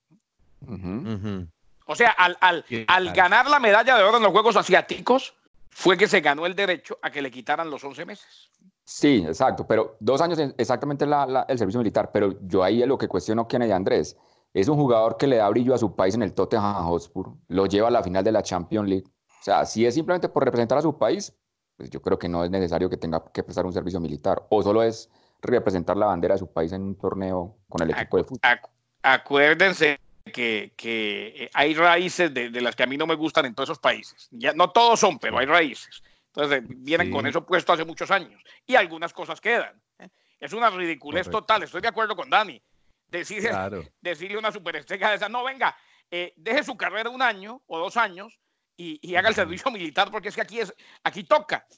O 1.90 1.96
sea, 1.96 2.10
al, 2.10 2.38
al, 2.40 3.12
ganar 3.12 3.50
la 3.50 3.58
medalla 3.58 3.96
de 3.96 4.04
oro 4.04 4.18
en 4.18 4.22
los 4.22 4.30
Juegos 4.30 4.54
Asiáticos, 4.54 5.34
fue 5.70 5.96
que 5.96 6.06
se 6.06 6.20
ganó 6.20 6.46
el 6.46 6.54
derecho 6.54 6.96
a 7.02 7.10
que 7.10 7.20
le 7.20 7.32
quitaran 7.32 7.68
los 7.68 7.82
11 7.82 8.06
meses. 8.06 8.48
Sí, 8.84 9.24
exacto, 9.26 9.66
pero 9.66 9.96
dos 9.98 10.20
años 10.20 10.38
exactamente 10.56 11.04
el 11.04 11.58
servicio 11.58 11.80
militar, 11.80 12.12
pero 12.12 12.36
yo 12.42 12.62
ahí 12.62 12.80
es 12.80 12.86
lo 12.86 12.96
que 12.96 13.08
cuestiono 13.08 13.48
Kennedy 13.48 13.72
Andrés. 13.72 14.16
Es 14.54 14.68
un 14.68 14.76
jugador 14.76 15.16
que 15.16 15.26
le 15.26 15.38
da 15.38 15.48
brillo 15.48 15.74
a 15.74 15.78
su 15.78 15.96
país 15.96 16.14
en 16.14 16.22
el 16.22 16.32
Tottenham 16.32 16.86
Hotspur, 16.86 17.34
lo 17.48 17.66
lleva 17.66 17.88
a 17.88 17.90
la 17.90 18.04
final 18.04 18.22
de 18.22 18.30
la 18.30 18.44
Champions 18.44 18.88
League. 18.88 19.06
O 19.40 19.42
sea, 19.42 19.64
si 19.64 19.84
es 19.84 19.92
simplemente 19.92 20.28
por 20.28 20.44
representar 20.44 20.78
a 20.78 20.82
su 20.82 20.96
país, 20.96 21.36
pues 21.76 21.90
yo 21.90 22.00
creo 22.00 22.20
que 22.20 22.28
no 22.28 22.44
es 22.44 22.52
necesario 22.52 22.88
que 22.88 22.98
tenga 22.98 23.32
que 23.32 23.42
prestar 23.42 23.66
un 23.66 23.72
servicio 23.72 23.98
militar, 23.98 24.46
o 24.48 24.62
solo 24.62 24.84
es 24.84 25.10
representar 25.42 25.96
la 25.96 26.06
bandera 26.06 26.34
de 26.34 26.38
su 26.38 26.52
país 26.52 26.70
en 26.70 26.82
un 26.82 26.94
torneo 26.94 27.56
con 27.68 27.82
el 27.82 27.90
equipo 27.90 28.16
de 28.16 28.22
fútbol. 28.22 28.60
acuérdense 29.02 29.98
que, 30.24 30.72
eh, 30.82 31.50
hay 31.52 31.74
raíces 31.74 32.32
de, 32.32 32.50
las 32.60 32.76
que 32.76 32.82
a 32.82 32.86
mí 32.86 32.96
no 32.96 33.06
me 33.06 33.14
gustan 33.14 33.46
en 33.46 33.54
todos 33.54 33.68
esos 33.68 33.78
países. 33.78 34.28
Ya, 34.30 34.52
no 34.52 34.70
todos 34.70 35.00
son, 35.00 35.18
pero 35.18 35.38
hay 35.38 35.46
raíces. 35.46 36.02
Entonces 36.26 36.62
vienen 36.66 37.10
con 37.10 37.26
eso 37.26 37.44
puesto 37.44 37.72
hace 37.72 37.84
muchos 37.84 38.10
años 38.10 38.40
y 38.66 38.76
algunas 38.76 39.12
cosas 39.12 39.40
quedan. 39.40 39.80
¿eh? 39.98 40.08
Es 40.38 40.52
una 40.52 40.70
ridiculez 40.70 41.28
total, 41.28 41.64
estoy 41.64 41.80
de 41.80 41.88
acuerdo 41.88 42.14
con 42.14 42.30
Dani. 42.30 42.62
Decirle, 43.08 43.50
decirle 44.00 44.36
a 44.36 44.38
una 44.38 44.52
superestrella 44.52 45.10
de 45.10 45.16
esa, 45.16 45.28
no, 45.28 45.42
venga, 45.42 45.76
eh, 46.10 46.32
deje 46.36 46.62
su 46.62 46.76
carrera 46.76 47.10
un 47.10 47.22
año 47.22 47.62
o 47.66 47.78
dos 47.78 47.96
años 47.96 48.38
y, 48.76 49.14
haga 49.14 49.28
el 49.28 49.34
servicio 49.34 49.70
militar 49.70 50.10
porque 50.10 50.28
es 50.28 50.34
que 50.34 50.40
aquí, 50.40 50.60
es, 50.60 50.72
aquí 51.04 51.24
toca. 51.24 51.66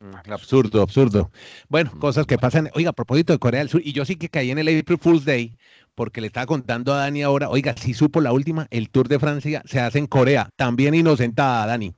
Mm, 0.00 0.32
absurdo, 0.32 0.80
absurdo. 0.80 1.30
Bueno, 1.68 1.92
cosas 2.00 2.26
que 2.26 2.38
pasan. 2.38 2.70
Oiga, 2.72 2.88
a 2.88 2.92
propósito 2.94 3.34
de 3.34 3.38
Corea 3.38 3.60
del 3.60 3.68
Sur, 3.68 3.82
y 3.84 3.92
yo 3.92 4.06
sí 4.06 4.16
que 4.16 4.30
caí 4.30 4.50
en 4.50 4.56
el 4.56 4.80
April 4.80 4.98
Fool's 4.98 5.26
Day, 5.26 5.54
porque 5.96 6.20
le 6.20 6.28
estaba 6.28 6.46
contando 6.46 6.94
a 6.94 6.98
Dani 6.98 7.22
ahora, 7.22 7.48
oiga, 7.48 7.74
si 7.76 7.94
supo 7.94 8.20
la 8.20 8.32
última, 8.32 8.68
el 8.70 8.90
Tour 8.90 9.08
de 9.08 9.18
Francia 9.18 9.62
se 9.64 9.80
hace 9.80 9.98
en 9.98 10.06
Corea, 10.06 10.50
también 10.54 10.94
inocentada, 10.94 11.66
Dani. 11.66 11.96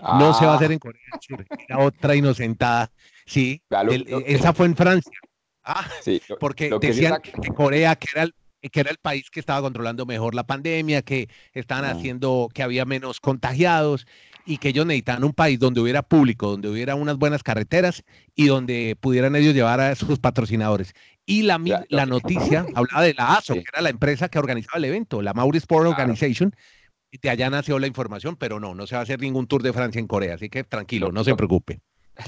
No 0.00 0.34
se 0.34 0.44
va 0.44 0.52
a 0.52 0.56
hacer 0.56 0.72
en 0.72 0.78
Corea 0.78 1.00
del 1.12 1.20
Sur, 1.22 1.46
otra 1.78 2.14
inocentada. 2.14 2.90
Sí, 3.24 3.62
esa 4.26 4.52
fue 4.52 4.66
en 4.66 4.76
Francia. 4.76 5.18
Ah, 5.64 5.88
sí, 6.02 6.20
porque 6.38 6.70
decían 6.80 7.20
que 7.22 7.48
Corea, 7.54 7.96
que 7.96 8.08
era 8.12 8.24
el 8.24 8.34
que 8.70 8.80
era 8.80 8.90
el 8.90 8.98
país 8.98 9.30
que 9.30 9.40
estaba 9.40 9.60
controlando 9.60 10.06
mejor 10.06 10.34
la 10.34 10.44
pandemia, 10.44 11.02
que 11.02 11.28
estaban 11.52 11.84
haciendo 11.84 12.48
que 12.52 12.62
había 12.62 12.84
menos 12.84 13.20
contagiados 13.20 14.06
y 14.44 14.58
que 14.58 14.68
ellos 14.68 14.86
necesitaban 14.86 15.24
un 15.24 15.32
país 15.32 15.58
donde 15.58 15.80
hubiera 15.80 16.02
público, 16.02 16.50
donde 16.50 16.68
hubiera 16.68 16.94
unas 16.94 17.16
buenas 17.16 17.42
carreteras 17.42 18.02
y 18.34 18.46
donde 18.46 18.96
pudieran 18.98 19.36
ellos 19.36 19.54
llevar 19.54 19.80
a 19.80 19.94
sus 19.94 20.18
patrocinadores. 20.18 20.94
Y 21.26 21.42
la, 21.42 21.60
la 21.88 22.06
noticia 22.06 22.64
hablaba 22.74 23.02
de 23.02 23.14
la 23.14 23.34
ASO, 23.34 23.54
que 23.54 23.64
era 23.72 23.82
la 23.82 23.90
empresa 23.90 24.28
que 24.28 24.38
organizaba 24.38 24.78
el 24.78 24.84
evento, 24.84 25.20
la 25.20 25.34
Mauri 25.34 25.58
Sport 25.58 25.88
Organization, 25.88 26.54
y 27.10 27.18
de 27.18 27.30
allá 27.30 27.50
nació 27.50 27.78
la 27.78 27.88
información, 27.88 28.36
pero 28.36 28.60
no, 28.60 28.74
no 28.74 28.86
se 28.86 28.94
va 28.94 29.00
a 29.00 29.02
hacer 29.02 29.20
ningún 29.20 29.46
Tour 29.46 29.62
de 29.62 29.72
Francia 29.72 29.98
en 29.98 30.06
Corea, 30.06 30.34
así 30.34 30.48
que 30.48 30.64
tranquilo, 30.64 31.10
no 31.10 31.24
se 31.24 31.34
preocupe. 31.34 31.80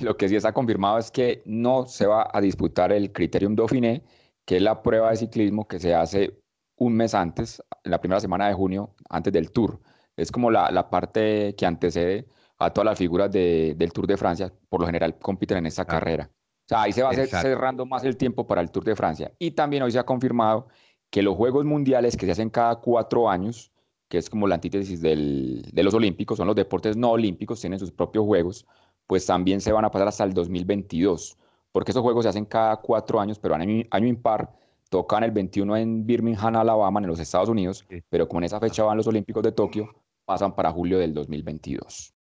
Lo 0.02 0.16
que 0.16 0.28
sí 0.28 0.36
está 0.36 0.52
confirmado 0.52 0.98
es 0.98 1.10
que 1.10 1.42
no 1.46 1.86
se 1.86 2.06
va 2.06 2.28
a 2.32 2.40
disputar 2.40 2.92
el 2.92 3.12
Criterium 3.12 3.54
Dauphiné, 3.54 4.02
que 4.44 4.56
es 4.56 4.62
la 4.62 4.82
prueba 4.82 5.10
de 5.10 5.16
ciclismo 5.16 5.66
que 5.66 5.78
se 5.78 5.94
hace 5.94 6.40
un 6.76 6.94
mes 6.94 7.14
antes, 7.14 7.62
en 7.84 7.90
la 7.90 8.00
primera 8.00 8.20
semana 8.20 8.48
de 8.48 8.54
junio, 8.54 8.94
antes 9.08 9.32
del 9.32 9.50
Tour. 9.50 9.80
Es 10.16 10.30
como 10.30 10.50
la, 10.50 10.70
la 10.70 10.90
parte 10.90 11.54
que 11.56 11.66
antecede 11.66 12.26
a 12.58 12.70
todas 12.70 12.86
las 12.86 12.98
figuras 12.98 13.30
de, 13.30 13.74
del 13.76 13.92
Tour 13.92 14.06
de 14.06 14.16
Francia, 14.16 14.52
por 14.68 14.80
lo 14.80 14.86
general 14.86 15.18
compiten 15.18 15.58
en 15.58 15.66
esta 15.66 15.84
carrera. 15.84 16.30
O 16.68 16.70
sea, 16.70 16.82
ahí 16.82 16.92
se 16.92 17.02
va 17.02 17.14
cerrando 17.14 17.86
más 17.86 18.04
el 18.04 18.18
tiempo 18.18 18.46
para 18.46 18.60
el 18.60 18.70
Tour 18.70 18.84
de 18.84 18.94
Francia. 18.94 19.32
Y 19.38 19.52
también 19.52 19.82
hoy 19.82 19.90
se 19.90 19.98
ha 19.98 20.04
confirmado 20.04 20.68
que 21.08 21.22
los 21.22 21.34
Juegos 21.34 21.64
Mundiales 21.64 22.14
que 22.14 22.26
se 22.26 22.32
hacen 22.32 22.50
cada 22.50 22.76
cuatro 22.76 23.30
años, 23.30 23.72
que 24.08 24.18
es 24.18 24.28
como 24.28 24.46
la 24.46 24.56
antítesis 24.56 25.00
del, 25.00 25.62
de 25.72 25.82
los 25.82 25.94
Olímpicos, 25.94 26.36
son 26.36 26.46
los 26.46 26.54
deportes 26.54 26.94
no 26.94 27.12
olímpicos, 27.12 27.62
tienen 27.62 27.78
sus 27.78 27.90
propios 27.90 28.26
Juegos, 28.26 28.66
pues 29.06 29.24
también 29.24 29.62
se 29.62 29.72
van 29.72 29.86
a 29.86 29.90
pasar 29.90 30.08
hasta 30.08 30.24
el 30.24 30.34
2022, 30.34 31.38
porque 31.72 31.92
esos 31.92 32.02
Juegos 32.02 32.26
se 32.26 32.28
hacen 32.28 32.44
cada 32.44 32.76
cuatro 32.76 33.18
años, 33.18 33.38
pero 33.38 33.54
año, 33.54 33.86
año 33.90 34.06
impar, 34.06 34.52
tocan 34.90 35.24
el 35.24 35.30
21 35.30 35.74
en 35.74 36.04
Birmingham, 36.04 36.54
Alabama, 36.54 37.00
en 37.00 37.06
los 37.06 37.18
Estados 37.18 37.48
Unidos, 37.48 37.86
pero 38.10 38.28
como 38.28 38.40
en 38.40 38.44
esa 38.44 38.60
fecha 38.60 38.84
van 38.84 38.98
los 38.98 39.06
Olímpicos 39.06 39.42
de 39.42 39.52
Tokio, 39.52 39.88
pasan 40.26 40.54
para 40.54 40.70
julio 40.70 40.98
del 40.98 41.14
2022. 41.14 42.12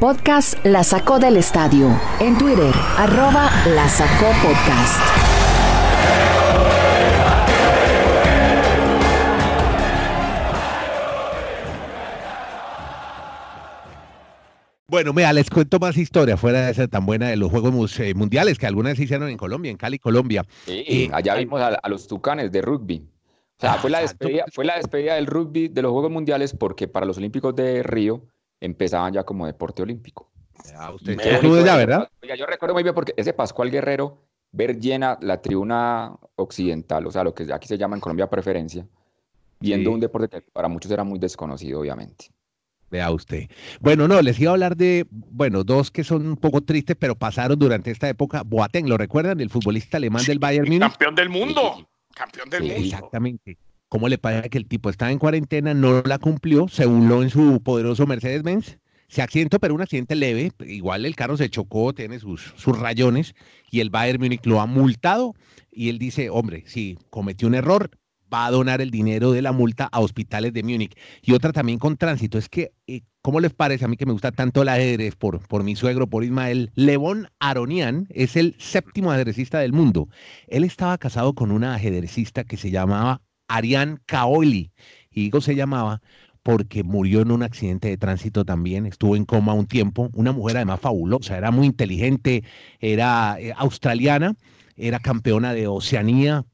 Podcast 0.00 0.62
La 0.62 0.84
Sacó 0.84 1.18
del 1.18 1.38
Estadio. 1.38 1.88
En 2.20 2.36
Twitter, 2.36 2.74
arroba 2.98 3.50
La 3.74 3.88
Sacó 3.88 4.26
Podcast. 4.42 5.00
Bueno, 14.86 15.14
mira, 15.14 15.32
les 15.32 15.48
cuento 15.48 15.78
más 15.78 15.96
historia 15.96 16.36
fuera 16.36 16.66
de 16.66 16.72
esa 16.72 16.86
tan 16.88 17.06
buena 17.06 17.28
de 17.28 17.36
los 17.36 17.50
Juegos 17.50 17.98
eh, 17.98 18.12
Mundiales 18.14 18.58
que 18.58 18.66
algunas 18.66 18.98
se 18.98 19.04
hicieron 19.04 19.30
en 19.30 19.38
Colombia, 19.38 19.70
en 19.70 19.78
Cali, 19.78 19.98
Colombia. 19.98 20.44
Sí, 20.66 20.84
eh, 20.86 21.10
allá 21.10 21.36
vimos 21.36 21.62
a, 21.62 21.88
los 21.88 22.06
tucanes 22.06 22.52
de 22.52 22.60
rugby. 22.60 22.98
O 22.98 23.60
sea, 23.62 23.74
fue 23.76 23.88
la, 23.88 24.00
despedida, 24.00 24.44
fue 24.52 24.66
la 24.66 24.76
despedida 24.76 25.14
del 25.14 25.26
rugby 25.26 25.68
de 25.68 25.80
los 25.80 25.90
Juegos 25.92 26.10
Mundiales 26.10 26.52
porque 26.52 26.86
para 26.86 27.06
los 27.06 27.16
Olímpicos 27.16 27.56
de 27.56 27.82
Río 27.82 28.20
empezaban 28.60 29.12
ya 29.12 29.24
como 29.24 29.46
deporte 29.46 29.82
olímpico. 29.82 30.30
Ya, 30.64 30.90
usted 30.90 31.18
ya, 31.64 31.76
¿verdad? 31.76 32.08
Oiga, 32.22 32.34
yo 32.34 32.46
recuerdo 32.46 32.74
muy 32.74 32.82
bien 32.82 32.94
porque 32.94 33.14
ese 33.16 33.32
Pascual 33.32 33.70
Guerrero, 33.70 34.18
ver 34.52 34.78
llena 34.78 35.18
la 35.20 35.40
tribuna 35.42 36.16
occidental, 36.36 37.06
o 37.06 37.10
sea, 37.10 37.24
lo 37.24 37.34
que 37.34 37.52
aquí 37.52 37.68
se 37.68 37.78
llama 37.78 37.96
en 37.96 38.00
Colombia 38.00 38.28
preferencia, 38.28 38.86
viendo 39.60 39.90
un 39.90 40.00
deporte 40.00 40.28
que 40.28 40.40
para 40.52 40.68
muchos 40.68 40.90
era 40.90 41.04
muy 41.04 41.18
desconocido, 41.18 41.80
obviamente. 41.80 42.26
Vea 42.90 43.10
usted. 43.10 43.50
Bueno, 43.80 44.06
no, 44.06 44.22
les 44.22 44.38
iba 44.38 44.50
a 44.50 44.54
hablar 44.54 44.76
de, 44.76 45.06
bueno, 45.10 45.64
dos 45.64 45.90
que 45.90 46.04
son 46.04 46.26
un 46.26 46.36
poco 46.36 46.60
tristes, 46.60 46.96
pero 46.98 47.16
pasaron 47.16 47.58
durante 47.58 47.90
esta 47.90 48.08
época. 48.08 48.42
Boateng, 48.44 48.88
¿lo 48.88 48.96
recuerdan? 48.96 49.40
El 49.40 49.50
futbolista 49.50 49.96
alemán 49.96 50.24
del 50.24 50.38
Bayern 50.38 50.66
Múnich. 50.66 50.80
Campeón 50.80 51.14
del 51.16 51.28
mundo. 51.28 51.88
Campeón 52.14 52.48
del 52.48 52.62
mundo. 52.62 52.76
Exactamente. 52.76 53.58
¿Cómo 53.88 54.08
le 54.08 54.18
parece 54.18 54.50
que 54.50 54.58
el 54.58 54.66
tipo 54.66 54.90
estaba 54.90 55.12
en 55.12 55.18
cuarentena, 55.18 55.72
no 55.72 56.02
la 56.02 56.18
cumplió, 56.18 56.66
se 56.66 56.86
burló 56.86 57.22
en 57.22 57.30
su 57.30 57.62
poderoso 57.62 58.06
Mercedes-Benz? 58.06 58.78
Se 59.08 59.22
accidentó, 59.22 59.60
pero 59.60 59.74
un 59.74 59.82
accidente 59.82 60.16
leve. 60.16 60.50
Igual 60.66 61.06
el 61.06 61.14
carro 61.14 61.36
se 61.36 61.48
chocó, 61.48 61.92
tiene 61.94 62.18
sus, 62.18 62.52
sus 62.56 62.76
rayones 62.76 63.34
y 63.70 63.78
el 63.78 63.90
Bayern 63.90 64.20
Múnich 64.20 64.44
lo 64.44 64.60
ha 64.60 64.66
multado. 64.66 65.34
Y 65.70 65.88
él 65.88 65.98
dice, 65.98 66.30
hombre, 66.30 66.64
si 66.66 66.98
cometió 67.10 67.46
un 67.46 67.54
error, 67.54 67.90
va 68.32 68.46
a 68.46 68.50
donar 68.50 68.80
el 68.80 68.90
dinero 68.90 69.30
de 69.30 69.42
la 69.42 69.52
multa 69.52 69.88
a 69.92 70.00
hospitales 70.00 70.52
de 70.52 70.64
Múnich. 70.64 70.96
Y 71.22 71.32
otra 71.32 71.52
también 71.52 71.78
con 71.78 71.96
tránsito, 71.96 72.38
es 72.38 72.48
que, 72.48 72.72
eh, 72.88 73.02
¿cómo 73.22 73.38
les 73.38 73.52
parece 73.52 73.84
a 73.84 73.88
mí 73.88 73.96
que 73.96 74.06
me 74.06 74.12
gusta 74.12 74.32
tanto 74.32 74.62
el 74.62 74.68
ajedrez 74.68 75.14
por, 75.14 75.46
por 75.46 75.62
mi 75.62 75.76
suegro, 75.76 76.08
por 76.08 76.24
Ismael? 76.24 76.72
Levón 76.74 77.28
Aronian 77.38 78.08
es 78.10 78.36
el 78.36 78.56
séptimo 78.58 79.12
ajedrecista 79.12 79.60
del 79.60 79.72
mundo. 79.72 80.08
Él 80.48 80.64
estaba 80.64 80.98
casado 80.98 81.34
con 81.34 81.52
una 81.52 81.74
ajedrecista 81.74 82.44
que 82.44 82.56
se 82.56 82.70
llamaba 82.70 83.22
Ariane 83.48 83.98
Kaoli. 84.06 84.72
Y 85.10 85.22
digo 85.24 85.40
se 85.40 85.54
llamaba 85.54 86.00
porque 86.42 86.84
murió 86.84 87.22
en 87.22 87.32
un 87.32 87.42
accidente 87.42 87.88
de 87.88 87.96
tránsito 87.96 88.44
también, 88.44 88.86
estuvo 88.86 89.16
en 89.16 89.24
coma 89.24 89.52
un 89.52 89.66
tiempo, 89.66 90.10
una 90.14 90.30
mujer 90.30 90.58
además 90.58 90.78
fabulosa, 90.78 91.36
era 91.36 91.50
muy 91.50 91.66
inteligente, 91.66 92.44
era 92.78 93.36
eh, 93.40 93.52
australiana, 93.56 94.36
era 94.76 95.00
campeona 95.00 95.54
de 95.54 95.66
Oceanía, 95.66 96.44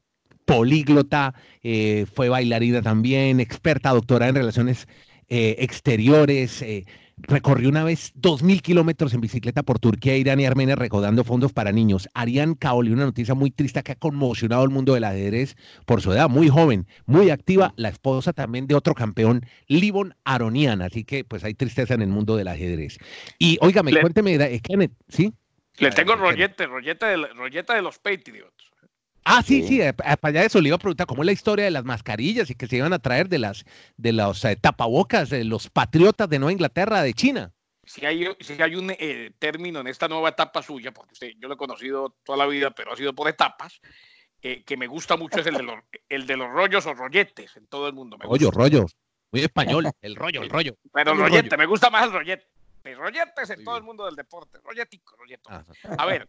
políglota, 0.45 1.35
eh, 1.61 2.07
fue 2.11 2.27
bailarina 2.29 2.81
también, 2.81 3.39
experta, 3.39 3.91
doctora 3.91 4.27
en 4.29 4.33
relaciones 4.35 4.87
eh, 5.29 5.57
exteriores, 5.59 6.65
recorrió 7.17 7.69
una 7.69 7.83
vez 7.83 8.11
dos 8.15 8.43
mil 8.43 8.61
kilómetros 8.61 9.13
en 9.13 9.21
bicicleta 9.21 9.63
por 9.63 9.79
Turquía, 9.79 10.17
Irán 10.17 10.39
y 10.39 10.45
Armenia 10.45 10.75
recaudando 10.75 11.23
fondos 11.23 11.53
para 11.53 11.71
niños. 11.71 12.07
Arián 12.13 12.55
Kaoli, 12.55 12.91
una 12.91 13.05
noticia 13.05 13.33
muy 13.33 13.51
triste 13.51 13.81
que 13.83 13.93
ha 13.93 13.95
conmocionado 13.95 14.63
el 14.63 14.69
mundo 14.69 14.93
del 14.93 15.03
ajedrez 15.03 15.55
por 15.85 16.01
su 16.01 16.11
edad, 16.11 16.29
muy 16.29 16.49
joven, 16.49 16.87
muy 17.05 17.29
activa, 17.29 17.73
la 17.77 17.89
esposa 17.89 18.33
también 18.33 18.67
de 18.67 18.75
otro 18.75 18.93
campeón, 18.93 19.45
Livon 19.67 20.15
Aronian, 20.23 20.81
así 20.81 21.03
que 21.03 21.23
pues 21.23 21.43
hay 21.43 21.53
tristeza 21.53 21.93
en 21.93 22.01
el 22.01 22.09
mundo 22.09 22.35
del 22.35 22.47
ajedrez. 22.47 22.97
Y 23.39 23.57
óigame, 23.61 23.91
cuénteme, 23.99 24.61
Kenneth, 24.61 24.93
¿sí? 25.07 25.33
Le 25.77 25.89
tengo 25.91 26.15
rollete, 26.15 26.67
rollete 26.67 27.05
de, 27.05 27.17
rollete 27.17 27.73
de 27.73 27.81
los 27.81 27.97
Patriots. 27.97 28.62
Ah, 29.25 29.41
sí, 29.41 29.65
sí, 29.67 29.81
eh, 29.81 29.93
para 29.93 30.17
allá 30.21 30.41
de 30.41 30.47
eso 30.47 30.59
le 30.59 30.67
iba 30.69 30.75
a 30.75 30.79
preguntar 30.79 31.07
cómo 31.07 31.23
es 31.23 31.25
la 31.25 31.31
historia 31.31 31.65
de 31.65 31.71
las 31.71 31.85
mascarillas 31.85 32.49
y 32.49 32.55
que 32.55 32.67
se 32.67 32.77
iban 32.77 32.93
a 32.93 32.99
traer 32.99 33.29
de 33.29 33.39
las 33.39 33.65
de 33.97 34.13
los 34.13 34.43
eh, 34.45 34.55
tapabocas 34.55 35.29
de 35.29 35.43
los 35.45 35.69
patriotas 35.69 36.29
de 36.29 36.39
Nueva 36.39 36.51
Inglaterra, 36.51 37.01
de 37.01 37.13
China. 37.13 37.53
Si 37.85 38.05
hay, 38.05 38.27
si 38.39 38.61
hay 38.61 38.75
un 38.75 38.91
eh, 38.97 39.31
término 39.39 39.81
en 39.81 39.87
esta 39.87 40.07
nueva 40.07 40.29
etapa 40.29 40.61
suya, 40.61 40.93
porque 40.93 41.35
yo 41.37 41.47
lo 41.47 41.55
he 41.55 41.57
conocido 41.57 42.15
toda 42.23 42.37
la 42.37 42.47
vida, 42.47 42.71
pero 42.71 42.93
ha 42.93 42.95
sido 42.95 43.13
por 43.13 43.27
etapas, 43.27 43.81
que 44.41 44.77
me 44.77 44.87
gusta 44.87 45.15
mucho 45.15 45.39
es 45.39 45.47
el 45.47 45.55
de, 45.55 45.63
los, 45.63 45.75
el 46.09 46.27
de 46.27 46.35
los 46.35 46.49
rollos 46.49 46.85
o 46.85 46.93
rolletes 46.93 47.55
en 47.55 47.65
todo 47.67 47.87
el 47.87 47.93
mundo. 47.93 48.17
rollo, 48.19 48.51
rollo. 48.51 48.85
Muy 49.31 49.41
español, 49.41 49.85
el 50.01 50.15
rollo, 50.15 50.43
el 50.43 50.49
rollo. 50.49 50.75
Pero 50.93 51.13
el 51.13 51.17
rollete, 51.17 51.57
me 51.57 51.65
gusta 51.65 51.89
más 51.89 52.05
el 52.05 52.11
rollete. 52.11 52.45
Rolletes 52.83 53.49
en 53.49 53.63
todo 53.63 53.77
el 53.77 53.83
mundo 53.83 54.05
del 54.05 54.15
deporte. 54.15 54.59
Rolletico, 54.63 55.15
rolleto. 55.15 55.49
A 55.97 56.05
ver, 56.05 56.27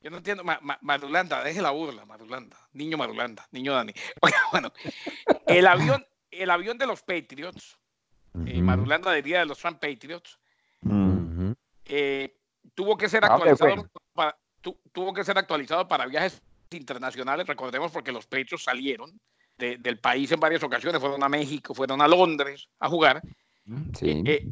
yo 0.00 0.10
no 0.10 0.18
entiendo. 0.18 0.44
Madulanda, 0.80 1.42
deje 1.42 1.60
la 1.60 1.70
burla, 1.70 2.06
Madulanda. 2.06 2.56
Niño 2.72 2.96
Madulanda, 2.96 3.46
niño 3.50 3.74
Dani. 3.74 3.92
bueno, 4.52 4.72
el 5.46 5.66
avión, 5.66 6.04
el 6.30 6.50
avión 6.50 6.78
de 6.78 6.86
los 6.86 7.02
Patriots, 7.02 7.78
eh, 8.46 8.62
Madulanda 8.62 9.12
diría 9.12 9.40
de 9.40 9.46
los 9.46 9.58
Trump 9.58 9.80
Patriots, 9.80 10.38
eh, 11.84 12.36
tuvo 12.74 12.96
que 12.96 13.08
ser 13.08 13.24
actualizado 13.24 13.90
para, 14.14 14.36
tuvo 14.92 15.12
que 15.12 15.24
ser 15.24 15.36
actualizado 15.36 15.88
para 15.88 16.06
viajes 16.06 16.40
internacionales, 16.70 17.46
recordemos 17.46 17.90
porque 17.90 18.12
los 18.12 18.26
Patriots 18.26 18.64
salieron 18.64 19.20
del 19.58 19.98
país 19.98 20.32
en 20.32 20.40
varias 20.40 20.62
ocasiones, 20.62 21.00
fueron 21.00 21.22
a 21.22 21.28
México, 21.28 21.74
fueron 21.74 22.00
a 22.00 22.08
Londres 22.08 22.68
a 22.78 22.88
jugar. 22.88 23.20
Sí. 23.98 24.22
Eh, 24.24 24.46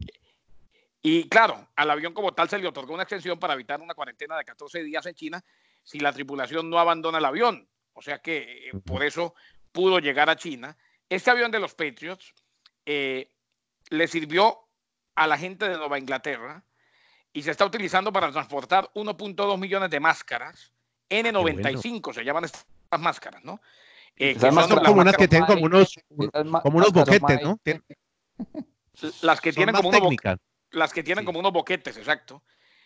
y 1.02 1.28
claro, 1.28 1.68
al 1.76 1.90
avión 1.90 2.12
como 2.12 2.32
tal 2.32 2.48
se 2.48 2.58
le 2.58 2.66
otorgó 2.66 2.94
una 2.94 3.04
extensión 3.04 3.38
para 3.38 3.54
evitar 3.54 3.80
una 3.80 3.94
cuarentena 3.94 4.36
de 4.36 4.44
14 4.44 4.82
días 4.82 5.06
en 5.06 5.14
China 5.14 5.44
si 5.82 6.00
la 6.00 6.12
tripulación 6.12 6.68
no 6.68 6.78
abandona 6.78 7.18
el 7.18 7.24
avión. 7.24 7.68
O 7.92 8.02
sea 8.02 8.18
que 8.18 8.68
eh, 8.68 8.72
por 8.84 9.02
eso 9.02 9.34
pudo 9.72 9.98
llegar 10.00 10.28
a 10.28 10.36
China. 10.36 10.76
Este 11.08 11.30
avión 11.30 11.50
de 11.50 11.60
los 11.60 11.74
Patriots 11.74 12.34
eh, 12.84 13.30
le 13.90 14.08
sirvió 14.08 14.58
a 15.14 15.26
la 15.26 15.38
gente 15.38 15.68
de 15.68 15.76
Nueva 15.76 15.98
Inglaterra 15.98 16.64
y 17.32 17.42
se 17.42 17.52
está 17.52 17.64
utilizando 17.64 18.12
para 18.12 18.30
transportar 18.30 18.90
1.2 18.94 19.58
millones 19.58 19.90
de 19.90 20.00
máscaras. 20.00 20.72
N95 21.08 22.12
se 22.12 22.24
llaman 22.24 22.44
estas 22.44 22.66
máscaras, 22.98 23.42
¿no? 23.44 23.60
Eh, 24.16 24.34
que 24.34 24.40
son 24.40 24.84
como 24.84 25.00
unas 25.00 25.16
que 25.16 25.28
tienen 25.28 25.46
como 25.46 25.64
unos, 25.64 25.94
como 26.62 26.78
unos 26.78 26.92
boquetes, 26.92 27.40
¿no? 27.42 27.58
Las 29.22 29.40
que 29.40 29.52
tienen 29.52 29.74
como 29.74 29.90
unos 29.90 30.02
las 30.70 30.92
que 30.92 31.02
tienen 31.02 31.24
como 31.24 31.38
unos 31.38 31.52
boquetes, 31.52 31.96
exacto. 31.96 32.42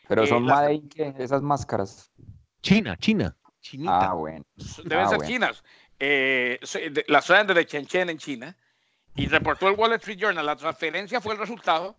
Pero 0.08 0.26
son 0.26 0.48
eh, 0.50 1.14
esas 1.18 1.42
máscaras. 1.42 2.12
China, 2.60 2.96
China. 2.96 3.36
Chinita. 3.60 4.10
Ah, 4.10 4.14
bueno. 4.14 4.44
Deben 4.84 5.06
ah, 5.06 5.08
ser 5.08 5.20
chinas. 5.22 5.64
Eh, 5.98 6.58
las 7.06 7.24
traen 7.26 7.46
de 7.46 7.64
Shenzhen 7.64 8.10
en 8.10 8.18
China. 8.18 8.56
Y 9.14 9.26
reportó 9.26 9.68
el 9.68 9.74
Wall 9.74 9.92
Street 9.94 10.18
Journal. 10.18 10.44
La 10.44 10.56
transferencia 10.56 11.20
fue 11.20 11.34
el 11.34 11.38
resultado 11.38 11.96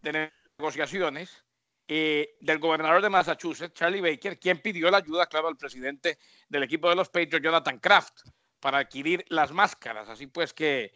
de 0.00 0.30
negociaciones 0.58 1.44
eh, 1.88 2.36
del 2.40 2.58
gobernador 2.60 3.02
de 3.02 3.10
Massachusetts, 3.10 3.74
Charlie 3.74 4.00
Baker, 4.00 4.38
quien 4.38 4.60
pidió 4.60 4.90
la 4.90 4.98
ayuda, 4.98 5.26
claro, 5.26 5.48
al 5.48 5.56
presidente 5.56 6.18
del 6.48 6.62
equipo 6.62 6.88
de 6.88 6.96
los 6.96 7.08
Patriots, 7.08 7.44
Jonathan 7.44 7.78
Kraft, 7.78 8.20
para 8.60 8.78
adquirir 8.78 9.24
las 9.28 9.52
máscaras. 9.52 10.08
Así 10.08 10.28
pues 10.28 10.54
que 10.54 10.92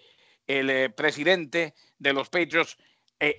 el 0.47 0.71
eh, 0.71 0.91
presidente 0.91 1.75
de 1.99 2.13
los 2.13 2.29
Patriots 2.29 2.79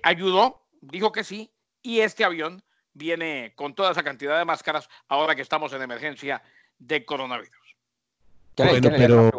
ayudó 0.02 0.67
dijo 0.80 1.12
que 1.12 1.24
sí 1.24 1.50
y 1.82 2.00
este 2.00 2.24
avión 2.24 2.62
viene 2.92 3.52
con 3.56 3.74
toda 3.74 3.92
esa 3.92 4.02
cantidad 4.02 4.38
de 4.38 4.44
máscaras 4.44 4.88
ahora 5.08 5.34
que 5.34 5.42
estamos 5.42 5.72
en 5.72 5.82
emergencia 5.82 6.42
de 6.78 7.04
coronavirus. 7.04 7.76
Bueno, 8.56 8.90
pero... 8.90 9.30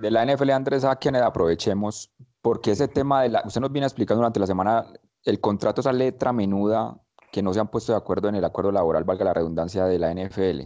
de, 0.00 0.10
la 0.10 0.26
NFL, 0.26 0.50
Andrés, 0.50 0.84
a 0.84 0.96
quien 0.96 1.14
aprovechemos, 1.16 2.10
porque 2.42 2.72
ese 2.72 2.88
tema 2.88 3.22
de 3.22 3.28
la, 3.28 3.42
usted 3.44 3.60
nos 3.60 3.70
viene 3.70 3.86
explicando 3.86 4.20
durante 4.20 4.40
la 4.40 4.46
semana, 4.46 4.86
el 5.24 5.40
contrato, 5.40 5.80
esa 5.80 5.92
letra 5.92 6.32
menuda 6.32 6.96
que 7.30 7.42
no 7.42 7.54
se 7.54 7.60
han 7.60 7.68
puesto 7.68 7.92
de 7.92 7.98
acuerdo 7.98 8.28
en 8.28 8.34
el 8.34 8.44
acuerdo 8.44 8.72
laboral, 8.72 9.04
valga 9.04 9.24
la 9.24 9.34
redundancia 9.34 9.84
de 9.86 9.98
la 9.98 10.12
NFL. 10.12 10.62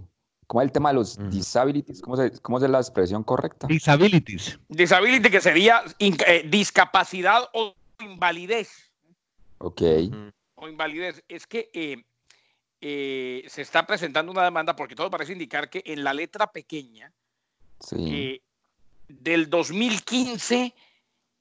¿Cómo 0.47 0.63
es 0.63 0.67
el 0.67 0.73
tema 0.73 0.89
de 0.89 0.95
los 0.95 1.19
disabilities? 1.31 2.01
¿Cómo, 2.01 2.17
se, 2.17 2.33
¿Cómo, 2.41 2.59
es 2.59 2.71
la 2.71 2.79
expresión 2.79 3.23
correcta? 3.23 3.67
Disabilities. 3.67 4.59
Disability, 4.69 5.31
que 5.31 5.43
sería 5.43 5.83
eh, 5.99 6.49
discapacidad 6.49 7.43
o 7.53 7.75
invalidez. 8.01 8.88
Ok. 9.59 9.83
O 10.55 10.69
invalidez. 10.69 11.23
Es 11.29 11.47
que 11.47 11.71
eh, 11.73 12.05
eh, 12.81 13.45
se 13.49 13.63
está 13.63 13.87
presentando 13.87 14.33
una 14.33 14.45
demanda 14.45 14.75
porque 14.75 14.95
todo 14.95 15.11
parece 15.11 15.33
indicar 15.33 15.69
que 15.69 15.83
en 15.85 16.05
la 16.05 16.15
letra 16.15 16.51
pequeña 16.53 17.13
eh, 17.93 18.41
del 19.09 19.51
2015 19.51 20.75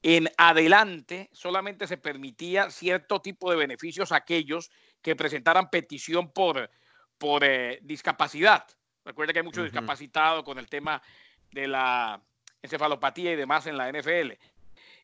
en 0.02 0.28
adelante 0.36 1.28
solamente 1.32 1.86
se 1.86 1.96
permitía 1.96 2.70
cierto 2.70 3.20
tipo 3.20 3.50
de 3.50 3.56
beneficios 3.56 4.12
a 4.12 4.16
aquellos 4.16 4.70
que 5.02 5.16
presentaran 5.16 5.70
petición 5.70 6.30
por, 6.32 6.70
por 7.18 7.44
discapacidad. 7.82 8.64
Recuerda 9.04 9.32
que 9.32 9.40
hay 9.40 9.44
mucho 9.44 9.64
discapacitado 9.64 10.44
con 10.44 10.58
el 10.58 10.68
tema 10.68 11.02
de 11.50 11.66
la 11.66 12.22
encefalopatía 12.62 13.32
y 13.32 13.36
demás 13.36 13.66
en 13.66 13.76
la 13.76 13.90
NFL. 13.90 14.32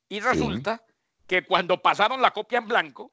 Y 0.09 0.21
resulta 0.21 0.85
que 1.27 1.45
cuando 1.45 1.81
pasaron 1.81 2.21
la 2.21 2.33
copia 2.33 2.59
en 2.59 2.69
blanco, 2.69 3.13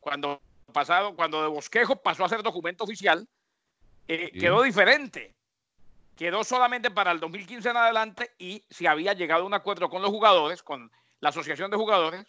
cuando 0.00 0.40
pasado, 0.72 1.14
cuando 1.14 1.42
de 1.42 1.48
bosquejo 1.48 1.96
pasó 1.96 2.24
a 2.24 2.28
ser 2.28 2.42
documento 2.42 2.84
oficial, 2.84 3.26
eh, 4.08 4.30
quedó 4.32 4.62
diferente. 4.62 5.34
Quedó 6.16 6.44
solamente 6.44 6.90
para 6.90 7.10
el 7.12 7.20
2015 7.20 7.70
en 7.70 7.76
adelante 7.76 8.30
y 8.38 8.64
se 8.70 8.86
había 8.86 9.14
llegado 9.14 9.44
a 9.44 9.46
un 9.46 9.54
acuerdo 9.54 9.88
con 9.88 10.02
los 10.02 10.10
jugadores, 10.10 10.62
con 10.62 10.92
la 11.20 11.30
asociación 11.30 11.70
de 11.70 11.76
jugadores, 11.76 12.26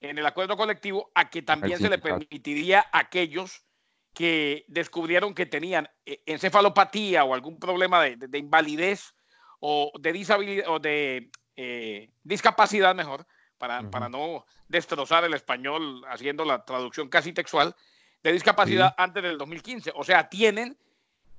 en 0.00 0.18
el 0.18 0.26
acuerdo 0.26 0.56
colectivo, 0.56 1.10
a 1.14 1.30
que 1.30 1.42
también 1.42 1.78
se 1.78 1.88
le 1.88 1.98
permitiría 1.98 2.86
a 2.92 2.98
aquellos 2.98 3.64
que 4.12 4.64
descubrieron 4.68 5.34
que 5.34 5.46
tenían 5.46 5.88
eh, 6.06 6.22
encefalopatía 6.26 7.24
o 7.24 7.34
algún 7.34 7.58
problema 7.58 8.02
de, 8.02 8.38
invalidez 8.38 9.14
o 9.58 9.92
de 9.98 10.12
disabilidad 10.12 10.68
o 10.68 10.78
de 10.78 11.30
eh, 11.56 12.10
discapacidad 12.22 12.94
mejor, 12.94 13.26
para, 13.58 13.90
para 13.90 14.08
no 14.08 14.44
destrozar 14.68 15.24
el 15.24 15.34
español 15.34 16.02
haciendo 16.08 16.44
la 16.44 16.64
traducción 16.64 17.08
casi 17.08 17.32
textual, 17.32 17.74
de 18.22 18.32
discapacidad 18.32 18.94
antes 18.96 19.22
del 19.22 19.38
2015. 19.38 19.92
O 19.94 20.04
sea, 20.04 20.28
tienen 20.28 20.76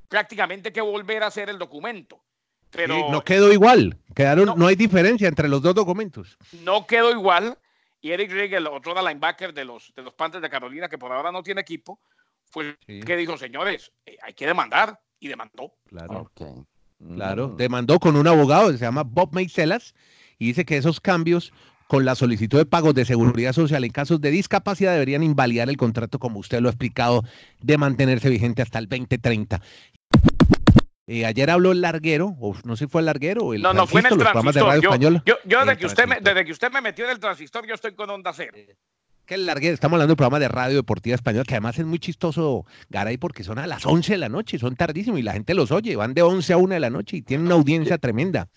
prácticamente 0.07 0.71
que 0.71 0.81
volver 0.81 1.23
a 1.23 1.27
hacer 1.27 1.49
el 1.49 1.57
documento. 1.57 2.21
Pero 2.69 3.09
no 3.09 3.23
quedó 3.23 3.53
igual, 3.53 3.97
quedaron, 4.13 4.57
no, 4.57 4.67
hay 4.67 4.75
diferencia 4.75 5.27
entre 5.27 5.47
los 5.47 5.61
dos 5.61 5.73
documentos. 5.73 6.37
No 6.63 6.85
quedó 6.85 7.11
igual. 7.11 7.57
Y 8.01 8.11
Eric 8.11 8.31
Rigel, 8.31 8.67
otro 8.67 8.93
de 8.93 9.01
linebacker 9.01 9.53
de 9.53 9.65
los, 9.65 9.93
de 9.95 10.03
los 10.03 10.13
Panthers 10.13 10.41
de 10.41 10.49
Carolina, 10.49 10.89
que 10.89 10.97
por 10.97 11.11
ahora 11.11 11.31
no 11.31 11.41
tiene 11.41 11.61
equipo, 11.61 11.99
fue 12.51 12.77
que 12.85 13.15
dijo, 13.15 13.37
señores, 13.37 13.91
eh, 14.05 14.17
hay 14.21 14.33
que 14.33 14.45
demandar. 14.45 14.99
Y 15.17 15.27
demandó. 15.29 15.73
Claro. 15.87 16.29
Claro, 17.15 17.49
mm. 17.49 17.57
demandó 17.57 17.99
con 17.99 18.15
un 18.15 18.27
abogado, 18.27 18.71
se 18.71 18.77
llama 18.77 19.03
Bob 19.03 19.33
Meiselas, 19.33 19.95
y 20.37 20.47
dice 20.47 20.65
que 20.65 20.77
esos 20.77 20.99
cambios 20.99 21.53
con 21.87 22.05
la 22.05 22.15
solicitud 22.15 22.57
de 22.57 22.65
pagos 22.65 22.93
de 22.95 23.05
seguridad 23.05 23.53
social 23.53 23.83
en 23.83 23.91
casos 23.91 24.19
de 24.21 24.31
discapacidad 24.31 24.93
deberían 24.93 25.23
invalidar 25.23 25.69
el 25.69 25.77
contrato, 25.77 26.19
como 26.19 26.39
usted 26.39 26.59
lo 26.59 26.69
ha 26.69 26.71
explicado, 26.71 27.23
de 27.61 27.77
mantenerse 27.77 28.29
vigente 28.29 28.61
hasta 28.61 28.79
el 28.79 28.87
2030. 28.87 29.61
Eh, 31.07 31.25
ayer 31.25 31.51
habló 31.51 31.71
el 31.71 31.81
larguero, 31.81 32.35
o 32.39 32.55
no 32.63 32.75
sé 32.75 32.85
si 32.85 32.89
fue 32.89 33.01
el 33.01 33.05
larguero 33.05 33.43
o 33.43 33.53
el 33.53 33.61
No, 33.61 33.73
no, 33.73 33.85
fue 33.85 34.01
en 34.01 34.07
el 34.07 34.17
transistor. 34.17 34.81
Yo, 35.23 35.35
yo, 35.45 35.59
desde, 35.59 35.77
que 35.77 35.85
usted 35.85 36.07
me, 36.07 36.19
desde 36.19 36.45
que 36.45 36.51
usted 36.51 36.71
me 36.71 36.81
metió 36.81 37.05
en 37.05 37.11
el 37.11 37.19
transistor, 37.19 37.67
yo 37.67 37.75
estoy 37.75 37.93
con 37.93 38.09
Onda 38.09 38.33
Cero. 38.33 38.53
Eh, 38.55 38.75
que 39.27 39.35
el 39.35 39.45
larguero, 39.45 39.73
estamos 39.73 39.95
hablando 39.95 40.09
de 40.09 40.13
un 40.13 40.17
programa 40.17 40.39
de 40.39 40.47
radio 40.47 40.75
deportiva 40.75 41.15
español, 41.15 41.45
que 41.45 41.55
además 41.55 41.77
es 41.77 41.85
muy 41.85 41.99
chistoso, 41.99 42.65
Garay, 42.89 43.17
porque 43.17 43.43
son 43.43 43.59
a 43.59 43.67
las 43.67 43.85
11 43.85 44.13
de 44.13 44.17
la 44.17 44.29
noche, 44.29 44.57
son 44.57 44.75
tardísimo 44.75 45.17
y 45.17 45.23
la 45.23 45.33
gente 45.33 45.53
los 45.53 45.71
oye, 45.71 45.95
van 45.95 46.13
de 46.13 46.21
11 46.23 46.53
a 46.53 46.57
1 46.57 46.73
de 46.73 46.79
la 46.79 46.89
noche 46.89 47.17
y 47.17 47.21
tienen 47.21 47.47
una 47.47 47.55
audiencia 47.55 47.97
tremenda. 47.97 48.49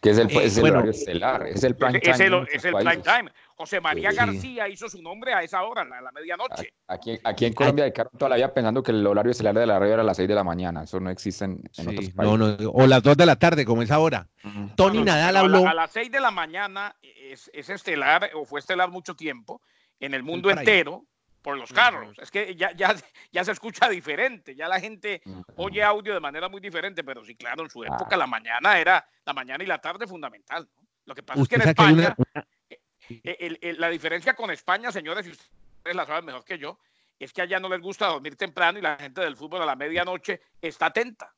Que 0.00 0.10
es 0.10 0.18
el, 0.18 0.30
eh, 0.30 0.44
es 0.44 0.58
el 0.58 0.64
horario 0.70 0.90
estelar, 0.90 1.46
es 1.46 1.64
el 1.64 1.76
prime 1.76 2.00
time. 2.00 2.14
Es 2.14 2.20
el, 2.20 2.34
el 2.34 2.74
prime 2.74 3.02
time. 3.02 3.30
José 3.56 3.80
María 3.80 4.12
García 4.12 4.68
hizo 4.68 4.88
su 4.88 5.00
nombre 5.00 5.32
a 5.32 5.42
esa 5.42 5.62
hora, 5.62 5.82
a 5.82 6.00
la 6.02 6.12
medianoche. 6.12 6.74
Aquí, 6.88 7.18
aquí 7.24 7.46
en 7.46 7.54
Colombia 7.54 7.84
dedicaron 7.84 8.12
toda 8.18 8.28
la 8.28 8.36
vida 8.36 8.52
pensando 8.52 8.82
que 8.82 8.92
el 8.92 9.06
horario 9.06 9.32
estelar 9.32 9.54
de 9.54 9.66
la 9.66 9.78
radio 9.78 9.94
era 9.94 10.02
a 10.02 10.04
las 10.04 10.18
6 10.18 10.28
de 10.28 10.34
la 10.34 10.44
mañana. 10.44 10.82
Eso 10.82 11.00
no 11.00 11.08
existe 11.08 11.46
en, 11.46 11.62
otros 11.78 11.86
países. 11.86 12.16
No, 12.16 12.36
no, 12.36 12.56
o 12.70 12.86
las 12.86 13.02
2 13.02 13.16
de 13.16 13.26
la 13.26 13.36
tarde, 13.36 13.64
como 13.64 13.82
es 13.82 13.90
ahora. 13.90 14.28
Tony 14.76 15.02
Nadal 15.02 15.36
habló. 15.36 15.66
A, 15.66 15.72
las 15.72 15.90
6 15.92 16.10
de 16.10 16.20
la 16.20 16.30
mañana 16.30 16.94
es, 17.02 17.50
es, 17.54 17.70
estelar, 17.70 18.30
o 18.34 18.44
fue 18.44 18.60
estelar 18.60 18.90
mucho 18.90 19.14
tiempo, 19.14 19.62
en 20.00 20.12
el 20.12 20.22
mundo 20.22 20.50
entero 20.50 21.06
por 21.46 21.56
los 21.56 21.72
carros. 21.72 22.18
Es 22.18 22.28
que 22.32 22.56
ya, 22.56 22.72
ya, 22.72 22.92
ya 23.30 23.44
se 23.44 23.52
escucha 23.52 23.88
diferente, 23.88 24.56
ya 24.56 24.66
la 24.66 24.80
gente 24.80 25.22
oye 25.54 25.80
audio 25.80 26.12
de 26.12 26.18
manera 26.18 26.48
muy 26.48 26.60
diferente, 26.60 27.04
pero 27.04 27.24
sí, 27.24 27.36
claro, 27.36 27.62
en 27.62 27.70
su 27.70 27.84
época 27.84 28.16
la 28.16 28.26
mañana 28.26 28.80
era 28.80 29.08
la 29.24 29.32
mañana 29.32 29.62
y 29.62 29.68
la 29.68 29.78
tarde 29.78 30.08
fundamental. 30.08 30.68
Lo 31.04 31.14
que 31.14 31.22
pasa 31.22 31.40
es 31.40 31.48
que 31.48 31.54
en 31.54 31.62
España, 31.62 32.16
eh, 33.08 33.58
eh, 33.62 33.74
la 33.78 33.88
diferencia 33.90 34.34
con 34.34 34.50
España, 34.50 34.90
señores, 34.90 35.24
y 35.24 35.30
ustedes 35.30 35.94
la 35.94 36.04
saben 36.04 36.24
mejor 36.24 36.44
que 36.44 36.58
yo, 36.58 36.80
es 37.16 37.32
que 37.32 37.42
allá 37.42 37.60
no 37.60 37.68
les 37.68 37.80
gusta 37.80 38.08
dormir 38.08 38.34
temprano 38.34 38.80
y 38.80 38.82
la 38.82 38.96
gente 38.96 39.20
del 39.20 39.36
fútbol 39.36 39.62
a 39.62 39.66
la 39.66 39.76
medianoche 39.76 40.40
está 40.60 40.86
atenta. 40.86 41.32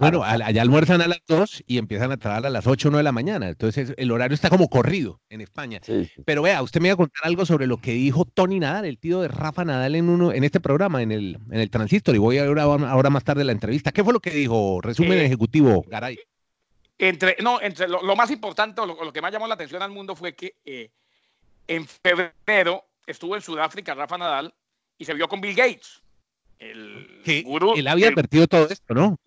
Bueno, 0.00 0.22
allá 0.24 0.62
almuerzan 0.62 1.00
a 1.00 1.08
las 1.08 1.20
2 1.26 1.64
y 1.66 1.78
empiezan 1.78 2.12
a 2.12 2.16
trabajar 2.16 2.46
a 2.46 2.50
las 2.50 2.66
8 2.66 2.88
o 2.88 2.90
9 2.90 3.00
de 3.00 3.04
la 3.04 3.12
mañana. 3.12 3.48
Entonces 3.48 3.94
el 3.96 4.10
horario 4.10 4.34
está 4.34 4.50
como 4.50 4.68
corrido 4.68 5.20
en 5.28 5.40
España. 5.40 5.80
Pero 6.24 6.42
vea, 6.42 6.62
usted 6.62 6.80
me 6.80 6.88
iba 6.88 6.94
a 6.94 6.96
contar 6.96 7.26
algo 7.26 7.46
sobre 7.46 7.66
lo 7.66 7.78
que 7.78 7.92
dijo 7.92 8.24
Tony 8.24 8.60
Nadal, 8.60 8.84
el 8.84 8.98
tío 8.98 9.20
de 9.20 9.28
Rafa 9.28 9.64
Nadal 9.64 9.94
en 9.94 10.08
uno 10.08 10.32
en 10.32 10.44
este 10.44 10.60
programa, 10.60 11.02
en 11.02 11.12
el, 11.12 11.38
en 11.50 11.60
el 11.60 11.70
Transistor. 11.70 12.14
Y 12.14 12.18
voy 12.18 12.38
a 12.38 12.44
ver 12.44 12.58
ahora, 12.58 13.10
más 13.10 13.24
tarde 13.24 13.44
la 13.44 13.52
entrevista. 13.52 13.92
¿Qué 13.92 14.04
fue 14.04 14.12
lo 14.12 14.20
que 14.20 14.30
dijo? 14.30 14.80
Resumen 14.82 15.18
eh, 15.18 15.26
ejecutivo, 15.26 15.84
Garay. 15.86 16.18
Entre, 16.98 17.36
no, 17.42 17.60
entre 17.60 17.88
lo, 17.88 18.16
más 18.16 18.30
importante, 18.30 18.80
lo, 18.86 19.04
lo, 19.04 19.12
que 19.12 19.20
más 19.20 19.32
llamó 19.32 19.48
la 19.48 19.54
atención 19.54 19.82
al 19.82 19.90
mundo 19.90 20.14
fue 20.14 20.34
que 20.34 20.54
eh, 20.64 20.90
en 21.66 21.86
febrero 21.86 22.84
estuvo 23.06 23.34
en 23.34 23.42
Sudáfrica 23.42 23.94
Rafa 23.94 24.18
Nadal 24.18 24.54
y 24.98 25.04
se 25.04 25.14
vio 25.14 25.28
con 25.28 25.40
Bill 25.40 25.56
Gates. 25.56 26.02
El 26.62 27.12
él 27.24 27.88
había 27.88 28.08
advertido 28.08 28.46
todo 28.46 28.68
esto, 28.68 28.94
¿no? 28.94 29.18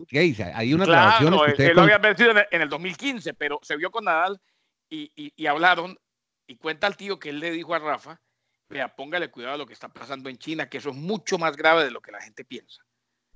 Hay 0.54 0.74
una 0.74 0.84
claro, 0.84 1.44
él, 1.46 1.72
lo 1.74 1.82
había 1.82 1.96
advertido 1.96 2.32
en 2.50 2.62
el, 2.62 2.68
2015, 2.68 3.34
pero 3.34 3.58
se 3.62 3.76
vio 3.76 3.90
con 3.90 4.04
Nadal 4.04 4.40
y, 4.88 5.10
y, 5.14 5.46
hablaron 5.46 5.98
y 6.46 6.56
cuenta 6.56 6.86
el 6.86 6.96
tío 6.96 7.18
que 7.18 7.30
él 7.30 7.40
le 7.40 7.50
dijo 7.50 7.74
a 7.74 7.78
Rafa, 7.78 8.20
vea, 8.68 8.94
póngale 8.94 9.30
cuidado 9.30 9.54
a 9.54 9.58
lo 9.58 9.66
que 9.66 9.74
está 9.74 9.88
pasando 9.88 10.28
en 10.30 10.38
China, 10.38 10.68
que 10.68 10.78
eso 10.78 10.90
es 10.90 10.96
mucho 10.96 11.38
más 11.38 11.56
grave 11.56 11.84
de 11.84 11.90
lo 11.90 12.00
que 12.00 12.12
la 12.12 12.20
gente 12.20 12.44
piensa. 12.44 12.82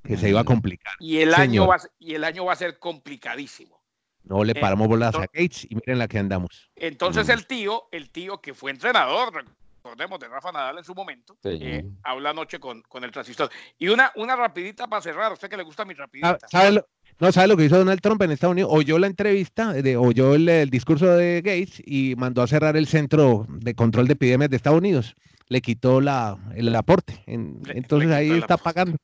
Que 0.03 0.17
se 0.17 0.31
iba 0.31 0.41
a 0.41 0.45
complicar. 0.45 0.95
Y 0.99 1.19
el, 1.19 1.35
año 1.35 1.67
va, 1.67 1.79
y 1.99 2.15
el 2.15 2.25
año 2.25 2.47
va 2.47 2.55
a 2.55 2.57
ser 2.57 2.79
complicadísimo. 2.79 3.83
No 4.23 4.45
le 4.45 4.55
paramos 4.55 4.89
bolas 4.89 5.15
a 5.15 5.21
Gates 5.21 5.67
y 5.69 5.75
miren 5.75 5.99
la 5.99 6.09
que 6.09 6.19
andamos. 6.19 6.71
Entonces 6.77 7.29
el 7.29 7.47
tío, 7.47 7.89
el 7.91 8.11
tío 8.11 8.41
que 8.41 8.55
fue 8.55 8.71
entrenador, 8.71 9.45
recordemos, 9.83 10.21
de 10.21 10.29
Rafa 10.29 10.53
Nadal 10.53 10.79
en 10.79 10.85
su 10.85 10.95
momento, 10.95 11.37
eh, 11.45 11.85
habla 12.03 12.31
anoche 12.31 12.61
con, 12.61 12.83
con, 12.83 13.03
el 13.03 13.11
transistor. 13.11 13.51
Y 13.79 13.89
una, 13.89 14.13
una 14.17 14.37
rapidita 14.37 14.87
para 14.87 15.01
cerrar, 15.01 15.31
a 15.31 15.35
usted 15.35 15.49
que 15.49 15.57
le 15.57 15.63
gusta 15.63 15.85
mi 15.85 15.95
rapidita. 15.95 16.39
¿Sabe 16.49 16.83
no, 17.19 17.33
¿sabe 17.33 17.49
lo 17.49 17.57
que 17.57 17.65
hizo 17.65 17.79
Donald 17.79 18.01
Trump 18.01 18.23
en 18.23 18.31
Estados 18.31 18.53
Unidos? 18.53 18.71
Oyó 18.73 18.99
la 18.99 19.07
entrevista, 19.07 19.73
de, 19.73 19.97
oyó 19.97 20.35
el, 20.35 20.71
discurso 20.71 21.07
de 21.07 21.43
Gates 21.43 21.83
y 21.85 22.15
mandó 22.17 22.43
a 22.43 22.47
cerrar 22.47 22.77
el 22.77 22.87
Centro 22.87 23.47
de 23.49 23.75
Control 23.75 24.07
de 24.07 24.15
Epidemias 24.15 24.51
de 24.51 24.57
Estados 24.57 24.79
Unidos. 24.79 25.15
Le 25.49 25.61
quitó 25.61 26.01
la, 26.01 26.39
el 26.55 26.75
aporte. 26.75 27.23
entonces 27.27 28.11
ahí 28.11 28.31
está 28.31 28.57
pagando. 28.57 28.97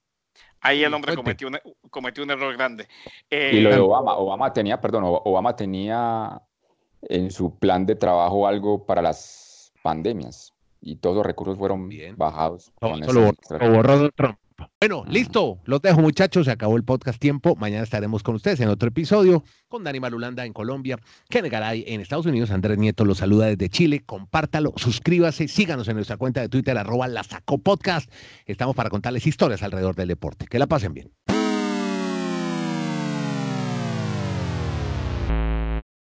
Ahí 0.60 0.82
el 0.82 0.94
hombre 0.94 1.14
cometió 1.14 1.48
un, 1.48 1.58
cometió 1.90 2.24
un 2.24 2.30
error 2.30 2.54
grande. 2.56 2.88
y 3.30 3.60
lo 3.60 3.70
de 3.70 3.76
eh, 3.76 3.80
Obama, 3.80 4.14
Obama 4.14 4.52
tenía, 4.52 4.80
perdón, 4.80 5.02
Obama 5.04 5.54
tenía 5.54 6.40
en 7.02 7.30
su 7.30 7.58
plan 7.58 7.84
de 7.84 7.96
trabajo 7.96 8.46
algo 8.46 8.86
para 8.86 9.02
las 9.02 9.72
pandemias 9.82 10.55
y 10.80 10.96
todos 10.96 11.16
los 11.16 11.26
recursos 11.26 11.58
fueron 11.58 11.88
Bien. 11.88 12.16
bajados. 12.16 12.72
con 12.80 13.00
lo, 13.00 13.32
borró 13.72 14.10
Trump. 14.10 14.38
Bueno, 14.80 15.04
listo. 15.06 15.58
Los 15.64 15.82
dejo, 15.82 16.00
muchachos. 16.00 16.46
Se 16.46 16.50
acabó 16.50 16.76
el 16.76 16.84
podcast 16.84 17.20
tiempo. 17.20 17.56
Mañana 17.56 17.82
estaremos 17.82 18.22
con 18.22 18.36
ustedes 18.36 18.60
en 18.60 18.68
otro 18.68 18.88
episodio 18.88 19.44
con 19.68 19.84
Dani 19.84 20.00
Marulanda 20.00 20.44
en 20.44 20.52
Colombia, 20.52 20.98
Ken 21.28 21.48
Garay 21.48 21.84
en 21.86 22.00
Estados 22.00 22.26
Unidos. 22.26 22.50
Andrés 22.50 22.78
Nieto 22.78 23.04
los 23.04 23.18
saluda 23.18 23.46
desde 23.46 23.68
Chile. 23.68 24.02
Compártalo, 24.04 24.72
suscríbase, 24.76 25.48
síganos 25.48 25.88
en 25.88 25.96
nuestra 25.96 26.16
cuenta 26.16 26.40
de 26.40 26.48
Twitter, 26.48 26.76
arroba 26.78 27.08
la 27.08 27.22
sacó 27.22 27.58
podcast. 27.58 28.10
Estamos 28.46 28.74
para 28.74 28.90
contarles 28.90 29.26
historias 29.26 29.62
alrededor 29.62 29.94
del 29.94 30.08
deporte. 30.08 30.46
Que 30.46 30.58
la 30.58 30.66
pasen 30.66 30.94
bien. 30.94 31.12